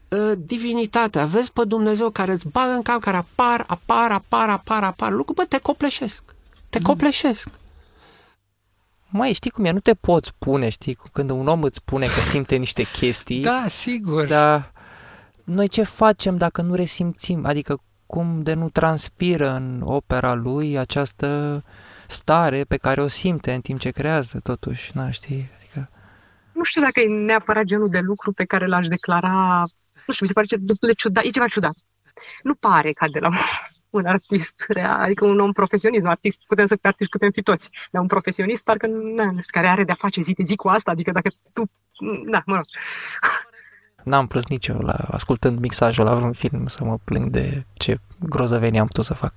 uh, 0.10 0.32
divinitatea, 0.38 1.26
vezi 1.26 1.52
pe 1.52 1.64
Dumnezeu 1.64 2.10
care 2.10 2.32
îți 2.32 2.48
bagă 2.48 2.72
în 2.72 2.82
cap, 2.82 3.00
care 3.02 3.18
apar, 3.18 3.64
apar, 3.68 4.12
apar, 4.12 4.50
apar, 4.50 4.84
apar, 4.84 5.12
lucru, 5.12 5.34
bă, 5.34 5.44
te 5.44 5.58
copleșesc. 5.60 6.24
Te 6.70 6.82
copleșesc. 6.82 7.48
Mai 9.10 9.34
știi 9.34 9.52
cum 9.52 9.66
e, 9.66 9.72
nu 9.72 9.80
te 9.80 9.94
poți 9.94 10.32
pune, 10.38 10.70
știi, 10.70 10.98
când 11.12 11.30
un 11.30 11.48
om 11.48 11.64
îți 11.64 11.76
spune 11.78 12.06
că 12.06 12.20
simte 12.20 12.56
niște 12.56 12.84
chestii. 12.84 13.42
Da, 13.42 13.66
sigur. 13.70 14.26
Dar 14.26 14.72
noi 15.46 15.68
ce 15.68 15.84
facem 15.84 16.38
dacă 16.38 16.62
nu 16.62 16.76
resimțim? 16.76 17.46
Adică 17.46 17.82
cum 18.06 18.42
de 18.42 18.54
nu 18.54 18.70
transpiră 18.70 19.50
în 19.50 19.82
opera 19.84 20.34
lui 20.34 20.78
această 20.78 21.64
stare 22.08 22.64
pe 22.64 22.78
care 22.78 23.02
o 23.02 23.08
simte 23.08 23.54
în 23.54 23.62
timp 23.62 23.80
ce 23.80 23.90
creează, 23.90 24.40
totuși, 24.40 24.92
na, 24.94 25.12
știi? 25.12 25.52
Adică... 25.58 25.90
Nu 26.54 26.64
știu 26.64 26.82
dacă 26.82 27.00
e 27.00 27.08
neapărat 27.08 27.64
genul 27.64 27.90
de 27.90 28.00
lucru 28.00 28.32
pe 28.32 28.46
care 28.46 28.66
l-aș 28.66 28.88
declara, 28.88 29.64
nu 30.06 30.14
știu, 30.14 30.20
mi 30.20 30.28
se 30.28 30.34
pare 30.34 30.46
ce- 30.46 30.56
destul 30.60 30.88
de 30.88 30.94
ciudat, 30.94 31.24
e 31.24 31.30
ceva 31.30 31.48
ciudat. 31.48 31.74
Nu 32.44 32.56
pare 32.56 32.92
ca 32.92 33.08
de 33.08 33.20
la 33.20 33.30
un 33.90 34.06
artist 34.06 34.66
real, 34.68 35.00
adică 35.00 35.26
un 35.26 35.40
om 35.40 35.52
profesionist, 35.52 36.04
un 36.04 36.10
artist, 36.10 36.44
putem 36.48 36.66
să 36.66 36.78
artist 36.82 37.10
putem 37.10 37.32
fi 37.32 37.42
toți, 37.42 37.70
dar 37.92 38.02
un 38.02 38.08
profesionist 38.08 38.64
parcă, 38.64 38.88
na, 38.88 39.24
nu 39.24 39.42
știu, 39.42 39.52
care 39.52 39.68
are 39.68 39.84
de-a 39.84 39.96
face 39.96 40.22
zi 40.22 40.34
de 40.34 40.44
zi 40.44 40.56
cu 40.56 40.68
asta, 40.68 40.92
adică 40.92 41.12
dacă 41.12 41.30
tu, 41.54 41.64
da, 42.30 42.42
mă 42.46 42.56
rog, 42.56 42.66
N-am 44.06 44.28
plâns 44.28 44.46
nici 44.46 44.68
eu 44.68 44.80
la, 44.80 44.94
ascultând 44.94 45.60
mixajul 45.60 46.04
la 46.04 46.16
vreun 46.16 46.32
film 46.32 46.68
să 46.68 46.84
mă 46.84 46.98
plâng 47.04 47.30
de 47.30 47.66
ce 47.74 47.98
grozăvenie 48.20 48.80
am 48.80 48.86
putut 48.88 49.04
să 49.04 49.14
fac. 49.14 49.34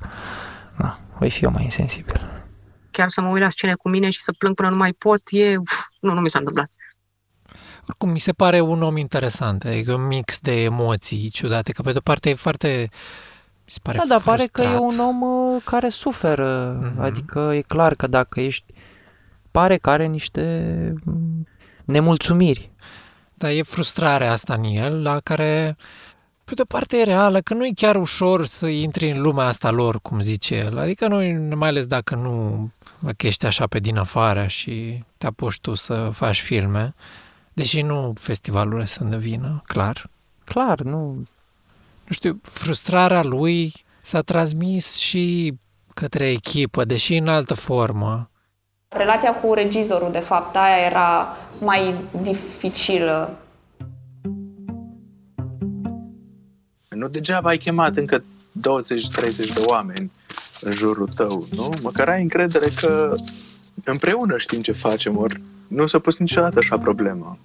Da, 0.76 0.98
voi 1.18 1.30
fi 1.30 1.44
eu 1.44 1.50
mai 1.50 1.62
insensibil. 1.64 2.20
chiar 2.90 3.08
să 3.08 3.20
mă 3.20 3.28
uit 3.28 3.42
la 3.42 3.48
scene 3.48 3.74
cu 3.74 3.88
mine 3.88 4.10
și 4.10 4.20
să 4.20 4.32
plâng 4.32 4.54
până 4.54 4.68
nu 4.68 4.76
mai 4.76 4.92
pot, 4.92 5.20
e, 5.30 5.56
uf, 5.56 5.72
nu, 6.00 6.12
nu 6.14 6.20
mi 6.20 6.30
s-a 6.30 6.38
întâmplat. 6.38 6.70
Oricum, 7.88 8.10
mi 8.10 8.18
se 8.18 8.32
pare 8.32 8.60
un 8.60 8.82
om 8.82 8.96
interesant, 8.96 9.64
adică 9.64 9.94
un 9.94 10.06
mix 10.06 10.38
de 10.38 10.62
emoții 10.62 11.30
ciudate, 11.30 11.72
că 11.72 11.82
pe 11.82 11.92
de-o 11.92 12.00
parte 12.00 12.28
e 12.30 12.34
foarte... 12.34 12.88
Mi 13.64 13.70
se 13.74 13.78
pare 13.82 13.98
Da, 13.98 14.04
dar 14.08 14.20
pare 14.20 14.46
că 14.52 14.62
e 14.62 14.64
frustrat. 14.64 14.90
un 14.90 14.98
om 14.98 15.22
uh, 15.22 15.62
care 15.64 15.88
suferă, 15.88 16.80
mm-hmm. 16.80 16.98
adică 17.00 17.50
e 17.54 17.60
clar 17.60 17.94
că 17.94 18.06
dacă 18.06 18.40
ești, 18.40 18.64
pare 19.50 19.76
că 19.76 19.90
are 19.90 20.06
niște 20.06 20.42
mm, 21.04 21.46
nemulțumiri. 21.84 22.70
Dar 23.38 23.50
e 23.50 23.62
frustrarea 23.62 24.32
asta 24.32 24.54
în 24.54 24.64
el, 24.64 25.02
la 25.02 25.20
care, 25.20 25.76
pe 26.44 26.54
de-o 26.54 26.64
parte, 26.64 26.96
e 26.96 27.02
reală, 27.02 27.40
că 27.40 27.54
nu 27.54 27.66
e 27.66 27.72
chiar 27.74 27.96
ușor 27.96 28.46
să 28.46 28.66
intri 28.66 29.10
în 29.10 29.20
lumea 29.20 29.46
asta 29.46 29.70
lor, 29.70 30.00
cum 30.00 30.20
zice 30.20 30.54
el. 30.54 30.78
Adică 30.78 31.08
nu, 31.08 31.54
mai 31.56 31.68
ales 31.68 31.86
dacă 31.86 32.14
nu 32.14 32.70
dacă 32.98 33.26
ești 33.26 33.46
așa 33.46 33.66
pe 33.66 33.78
din 33.78 33.96
afară 33.96 34.46
și 34.46 35.04
te 35.18 35.26
apuci 35.26 35.58
tu 35.60 35.74
să 35.74 36.10
faci 36.12 36.40
filme, 36.40 36.94
deși 37.52 37.82
nu 37.82 38.12
festivalurile 38.20 38.84
sunt 38.84 39.10
de 39.10 39.16
vină, 39.16 39.62
clar. 39.66 40.10
Clar, 40.44 40.80
nu... 40.80 41.26
Nu 42.04 42.14
știu, 42.14 42.40
frustrarea 42.42 43.22
lui 43.22 43.74
s-a 44.02 44.20
transmis 44.20 44.96
și 44.96 45.54
către 45.94 46.30
echipă, 46.30 46.84
deși 46.84 47.16
în 47.16 47.28
altă 47.28 47.54
formă. 47.54 48.30
Relația 48.88 49.34
cu 49.34 49.54
regizorul, 49.54 50.12
de 50.12 50.18
fapt, 50.18 50.56
aia 50.56 50.86
era 50.86 51.36
mai 51.60 51.94
dificilă. 52.22 53.38
Nu 56.88 57.08
degeaba 57.08 57.48
ai 57.48 57.56
chemat 57.58 57.96
încă 57.96 58.18
20-30 58.18 58.22
de 59.36 59.62
oameni 59.66 60.10
în 60.60 60.72
jurul 60.72 61.08
tău, 61.14 61.46
nu? 61.56 61.68
Măcar 61.82 62.08
ai 62.08 62.22
încredere 62.22 62.66
că 62.80 63.14
împreună 63.84 64.38
știm 64.38 64.60
ce 64.62 64.72
facem, 64.72 65.16
ori 65.16 65.40
nu 65.68 65.86
s-a 65.86 65.98
pus 65.98 66.16
niciodată 66.16 66.58
așa 66.58 66.78
problemă. 66.78 67.38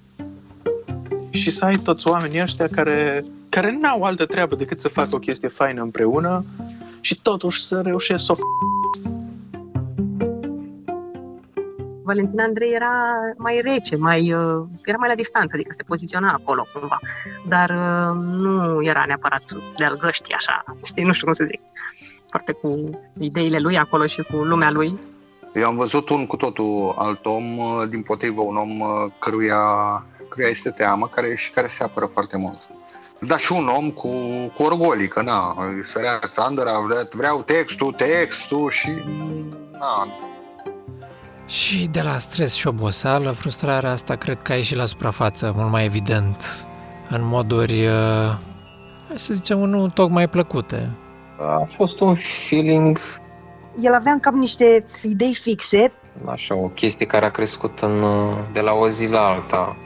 Și 1.29 1.49
să 1.49 1.65
ai 1.65 1.73
toți 1.83 2.07
oamenii 2.07 2.41
ăștia 2.41 2.67
care, 2.67 3.25
care 3.49 3.77
n-au 3.81 4.03
altă 4.03 4.25
treabă 4.25 4.55
decât 4.55 4.81
să 4.81 4.87
facă 4.87 5.09
o 5.13 5.17
chestie 5.17 5.47
faină 5.47 5.81
împreună 5.81 6.45
și 7.01 7.19
totuși 7.21 7.65
să 7.65 7.81
reușesc 7.81 8.25
să 8.25 8.31
o 8.31 8.35
f- 8.35 9.12
Valentina 12.03 12.43
Andrei 12.43 12.71
era 12.71 12.91
mai 13.37 13.59
rece, 13.63 13.95
mai, 13.95 14.33
uh, 14.33 14.65
era 14.85 14.97
mai 14.97 15.09
la 15.09 15.15
distanță, 15.15 15.55
adică 15.55 15.71
se 15.71 15.83
poziționa 15.83 16.31
acolo 16.31 16.67
cumva. 16.73 16.99
Dar 17.47 17.69
uh, 17.69 18.15
nu 18.15 18.83
era 18.83 19.03
neapărat 19.07 19.43
de-al 19.75 19.97
găștii 19.97 20.33
așa, 20.33 20.63
știi, 20.83 21.03
nu 21.03 21.13
știu 21.13 21.25
cum 21.25 21.35
să 21.35 21.43
zic. 21.45 21.59
Foarte 22.29 22.51
cu 22.51 22.99
ideile 23.19 23.59
lui 23.59 23.77
acolo 23.77 24.05
și 24.05 24.21
cu 24.21 24.35
lumea 24.35 24.71
lui. 24.71 24.99
Eu 25.53 25.67
am 25.67 25.75
văzut 25.75 26.09
un 26.09 26.27
cu 26.27 26.35
totul 26.35 26.93
alt 26.97 27.25
om, 27.25 27.57
uh, 27.57 27.89
din 27.89 28.01
potrivă 28.01 28.41
un 28.41 28.55
om 28.55 28.79
uh, 28.79 29.11
căruia, 29.19 29.57
căruia 30.29 30.49
este 30.49 30.69
teamă 30.69 31.07
care, 31.07 31.35
și 31.35 31.51
care 31.51 31.67
se 31.67 31.83
apără 31.83 32.05
foarte 32.05 32.37
mult. 32.37 32.61
Dar 33.19 33.39
și 33.39 33.51
un 33.51 33.67
om 33.67 33.91
cu, 33.91 34.09
cu 34.55 34.63
orgolii, 34.63 35.07
că 35.07 35.21
na, 35.21 35.55
sărea 35.83 36.19
țandăra, 36.27 36.71
vreau 37.11 37.41
textul, 37.41 37.91
textul 37.91 38.69
și 38.69 38.89
na, 39.71 40.07
Și 41.45 41.87
de 41.91 42.01
la 42.01 42.17
stres 42.19 42.53
și 42.53 42.67
oboseală, 42.67 43.31
frustrarea 43.31 43.91
asta 43.91 44.15
cred 44.15 44.41
că 44.41 44.51
a 44.51 44.55
ieșit 44.55 44.77
la 44.77 44.85
suprafață 44.85 45.53
mult 45.55 45.71
mai 45.71 45.85
evident, 45.85 46.65
în 47.09 47.23
moduri, 47.23 47.85
uh, 47.85 48.35
hai 49.07 49.15
să 49.15 49.33
zicem, 49.33 49.59
nu 49.59 49.89
tocmai 49.89 50.29
plăcute. 50.29 50.89
A 51.39 51.63
fost 51.67 51.99
un 51.99 52.15
feeling, 52.47 52.99
El 53.81 53.93
avea 53.93 54.11
în 54.11 54.19
cap 54.19 54.33
niște 54.33 54.85
idei 55.01 55.33
fixe, 55.33 55.91
așa, 56.25 56.55
o 56.55 56.67
chestie 56.67 57.05
care 57.05 57.25
a 57.25 57.29
crescut 57.29 57.79
în, 57.79 58.05
de 58.53 58.61
la 58.61 58.71
o 58.71 58.87
zi 58.87 59.11
la 59.11 59.19
alta. 59.19 59.77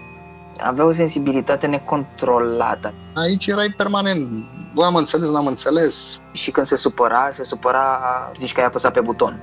Avea 0.57 0.85
o 0.85 0.91
sensibilitate 0.91 1.67
necontrolată. 1.67 2.93
Aici 3.13 3.47
erai 3.47 3.73
permanent. 3.77 4.29
Bă, 4.73 4.83
am 4.83 4.95
înțeles, 4.95 5.31
n-am 5.31 5.47
înțeles. 5.47 6.21
Și 6.31 6.51
când 6.51 6.65
se 6.65 6.75
supăra, 6.75 7.27
se 7.31 7.43
supăra, 7.43 7.99
zici 8.35 8.53
că 8.53 8.59
ai 8.59 8.65
apăsat 8.65 8.93
pe 8.93 9.01
buton. 9.01 9.39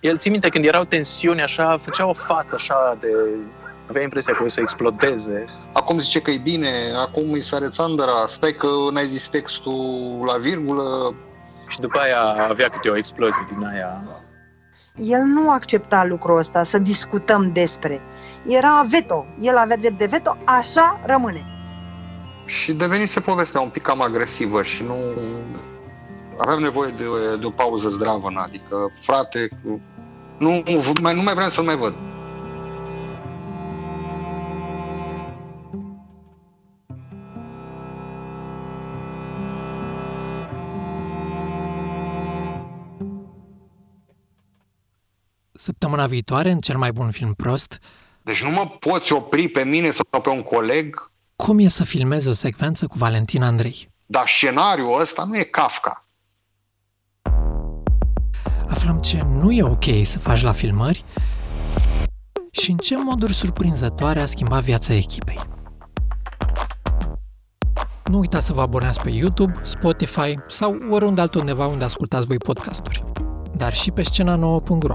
El 0.00 0.18
ții 0.18 0.30
minte 0.30 0.48
când 0.48 0.64
erau 0.64 0.84
tensiuni 0.84 1.42
așa, 1.42 1.78
făcea 1.80 2.06
o 2.08 2.12
față 2.12 2.54
așa 2.54 2.96
de... 3.00 3.08
Avea 3.88 4.02
impresia 4.02 4.34
că 4.34 4.42
o 4.42 4.48
să 4.48 4.60
explodeze. 4.60 5.44
Acum 5.72 5.98
zice 5.98 6.20
că 6.20 6.30
e 6.30 6.38
bine, 6.38 6.70
acum 6.96 7.32
îi 7.32 7.40
sare 7.40 7.68
țandăra, 7.68 8.26
stai 8.26 8.52
că 8.52 8.66
n-ai 8.92 9.04
zis 9.04 9.28
textul 9.28 10.22
la 10.26 10.36
virgulă. 10.36 11.14
Și 11.68 11.80
după 11.80 11.98
aia 11.98 12.20
avea 12.48 12.68
câte 12.68 12.88
o 12.88 12.96
explozie 12.96 13.46
din 13.48 13.66
aia. 13.66 14.02
el 14.94 15.20
nu 15.20 15.50
accepta 15.50 16.04
lucrul 16.04 16.38
ăsta, 16.38 16.62
să 16.62 16.78
discutăm 16.78 17.52
despre. 17.52 18.00
Era 18.46 18.82
veto, 18.90 19.26
el 19.40 19.56
avea 19.56 19.76
drept 19.76 19.98
de 19.98 20.06
veto, 20.06 20.36
așa 20.44 21.00
rămâne. 21.06 21.44
Și 22.44 22.72
devenise 22.72 23.20
povestea 23.20 23.60
un 23.60 23.68
pic 23.68 23.82
cam 23.82 24.02
agresivă 24.02 24.62
și 24.62 24.82
nu... 24.82 24.94
Aveam 26.36 26.58
nevoie 26.58 26.90
de, 26.90 27.04
de 27.40 27.46
o 27.46 27.50
pauză 27.50 27.88
zdravă, 27.88 28.32
adică, 28.34 28.92
frate, 29.00 29.48
nu, 30.40 30.62
mai, 31.02 31.14
nu 31.14 31.22
mai 31.22 31.34
vreau 31.34 31.50
să-l 31.50 31.64
mai 31.64 31.76
văd. 31.76 31.94
Săptămâna 45.52 46.06
viitoare, 46.06 46.50
în 46.50 46.58
cel 46.58 46.76
mai 46.76 46.92
bun 46.92 47.10
film 47.10 47.34
prost, 47.34 47.78
Deci 48.22 48.42
nu 48.42 48.50
mă 48.50 48.66
poți 48.78 49.12
opri 49.12 49.48
pe 49.48 49.64
mine 49.64 49.90
sau 49.90 50.20
pe 50.20 50.28
un 50.28 50.42
coleg, 50.42 51.10
cum 51.36 51.58
e 51.58 51.68
să 51.68 51.84
filmezi 51.84 52.28
o 52.28 52.32
secvență 52.32 52.86
cu 52.86 52.98
Valentin 52.98 53.42
Andrei. 53.42 53.88
dar 54.06 54.28
scenariul 54.28 55.00
ăsta 55.00 55.24
nu 55.24 55.36
e 55.36 55.42
Kafka. 55.42 56.04
Aflăm 58.70 58.98
ce 59.00 59.26
nu 59.40 59.52
e 59.52 59.62
ok 59.62 59.84
să 60.02 60.18
faci 60.18 60.42
la 60.42 60.52
filmări 60.52 61.04
și 62.50 62.70
în 62.70 62.76
ce 62.76 62.96
moduri 62.96 63.34
surprinzătoare 63.34 64.20
a 64.20 64.26
schimbat 64.26 64.62
viața 64.62 64.94
echipei. 64.94 65.38
Nu 68.04 68.18
uitați 68.18 68.46
să 68.46 68.52
vă 68.52 68.60
abonați 68.60 69.00
pe 69.00 69.10
YouTube, 69.10 69.52
Spotify 69.62 70.38
sau 70.48 70.76
oriunde 70.90 71.20
altundeva 71.20 71.66
unde 71.66 71.84
ascultați 71.84 72.26
voi 72.26 72.36
podcasturi, 72.36 73.04
dar 73.56 73.74
și 73.74 73.90
pe 73.90 74.02
scena 74.02 74.34
nouă.ro. 74.34 74.94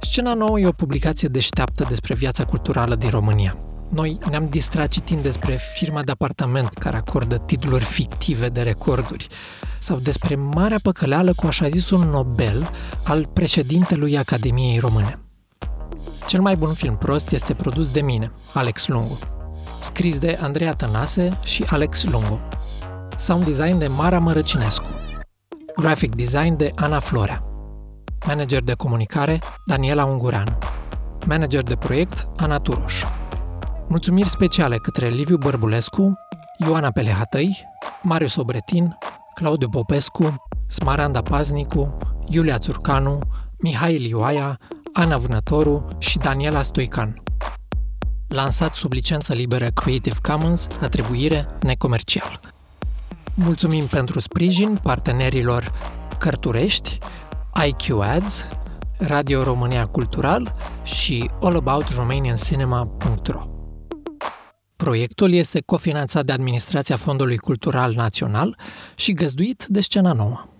Scena 0.00 0.34
nouă 0.34 0.60
e 0.60 0.66
o 0.66 0.72
publicație 0.72 1.28
deșteaptă 1.28 1.84
despre 1.88 2.14
viața 2.14 2.44
culturală 2.44 2.94
din 2.94 3.10
România. 3.10 3.65
Noi 3.88 4.18
ne-am 4.30 4.46
distrat 4.48 4.88
citind 4.88 5.22
despre 5.22 5.58
firma 5.74 6.02
de 6.02 6.10
apartament 6.10 6.68
care 6.68 6.96
acordă 6.96 7.38
titluri 7.38 7.84
fictive 7.84 8.48
de 8.48 8.62
recorduri 8.62 9.28
sau 9.80 9.98
despre 9.98 10.34
marea 10.34 10.78
păcăleală 10.82 11.32
cu 11.32 11.46
așa 11.46 11.68
zisul 11.68 12.04
Nobel 12.04 12.68
al 13.04 13.26
președintelui 13.32 14.18
Academiei 14.18 14.78
Române. 14.78 15.18
Cel 16.26 16.40
mai 16.40 16.56
bun 16.56 16.72
film 16.72 16.96
prost 16.96 17.30
este 17.30 17.54
produs 17.54 17.88
de 17.90 18.00
mine, 18.00 18.32
Alex 18.52 18.86
Lungu. 18.86 19.18
Scris 19.80 20.18
de 20.18 20.38
Andreea 20.40 20.72
Tănase 20.72 21.38
și 21.42 21.64
Alex 21.70 22.04
Lungu. 22.04 22.40
Sound 23.18 23.44
design 23.44 23.78
de 23.78 23.86
Mara 23.86 24.18
Mărăcinescu. 24.18 24.86
Graphic 25.76 26.14
design 26.14 26.56
de 26.56 26.72
Ana 26.74 26.98
Florea. 26.98 27.44
Manager 28.26 28.62
de 28.62 28.74
comunicare, 28.74 29.38
Daniela 29.66 30.04
Ungureanu. 30.04 30.58
Manager 31.26 31.62
de 31.62 31.76
proiect, 31.76 32.28
Ana 32.36 32.58
Turoș. 32.58 33.02
Mulțumiri 33.88 34.28
speciale 34.28 34.78
către 34.78 35.08
Liviu 35.08 35.36
Bărbulescu, 35.36 36.18
Ioana 36.58 36.90
Pelehatăi, 36.90 37.68
Marius 38.02 38.36
Obretin, 38.36 38.98
Claudiu 39.34 39.68
Popescu, 39.68 40.34
Smaranda 40.68 41.22
Paznicu, 41.22 41.96
Iulia 42.28 42.58
Țurcanu, 42.58 43.18
Mihai 43.58 43.96
Lioaia, 43.96 44.58
Ana 44.92 45.16
Vânătoru 45.16 45.88
și 45.98 46.18
Daniela 46.18 46.62
Stoican. 46.62 47.22
Lansat 48.28 48.72
sub 48.72 48.92
licență 48.92 49.32
liberă 49.32 49.66
Creative 49.66 50.16
Commons, 50.22 50.66
atribuire 50.80 51.46
necomercial. 51.60 52.40
Mulțumim 53.34 53.86
pentru 53.86 54.20
sprijin 54.20 54.78
partenerilor 54.82 55.72
Cărturești, 56.18 56.98
IQ 57.66 58.00
Ads, 58.00 58.48
Radio 58.98 59.42
România 59.42 59.86
Cultural 59.86 60.54
și 60.82 61.30
allaboutromaniancinema.ro. 61.40 63.55
Proiectul 64.76 65.32
este 65.32 65.60
cofinanțat 65.60 66.24
de 66.24 66.32
Administrația 66.32 66.96
Fondului 66.96 67.36
Cultural 67.36 67.92
Național 67.92 68.58
și 68.94 69.12
găzduit 69.12 69.64
de 69.68 69.80
Scena 69.80 70.12
Nouă. 70.12 70.55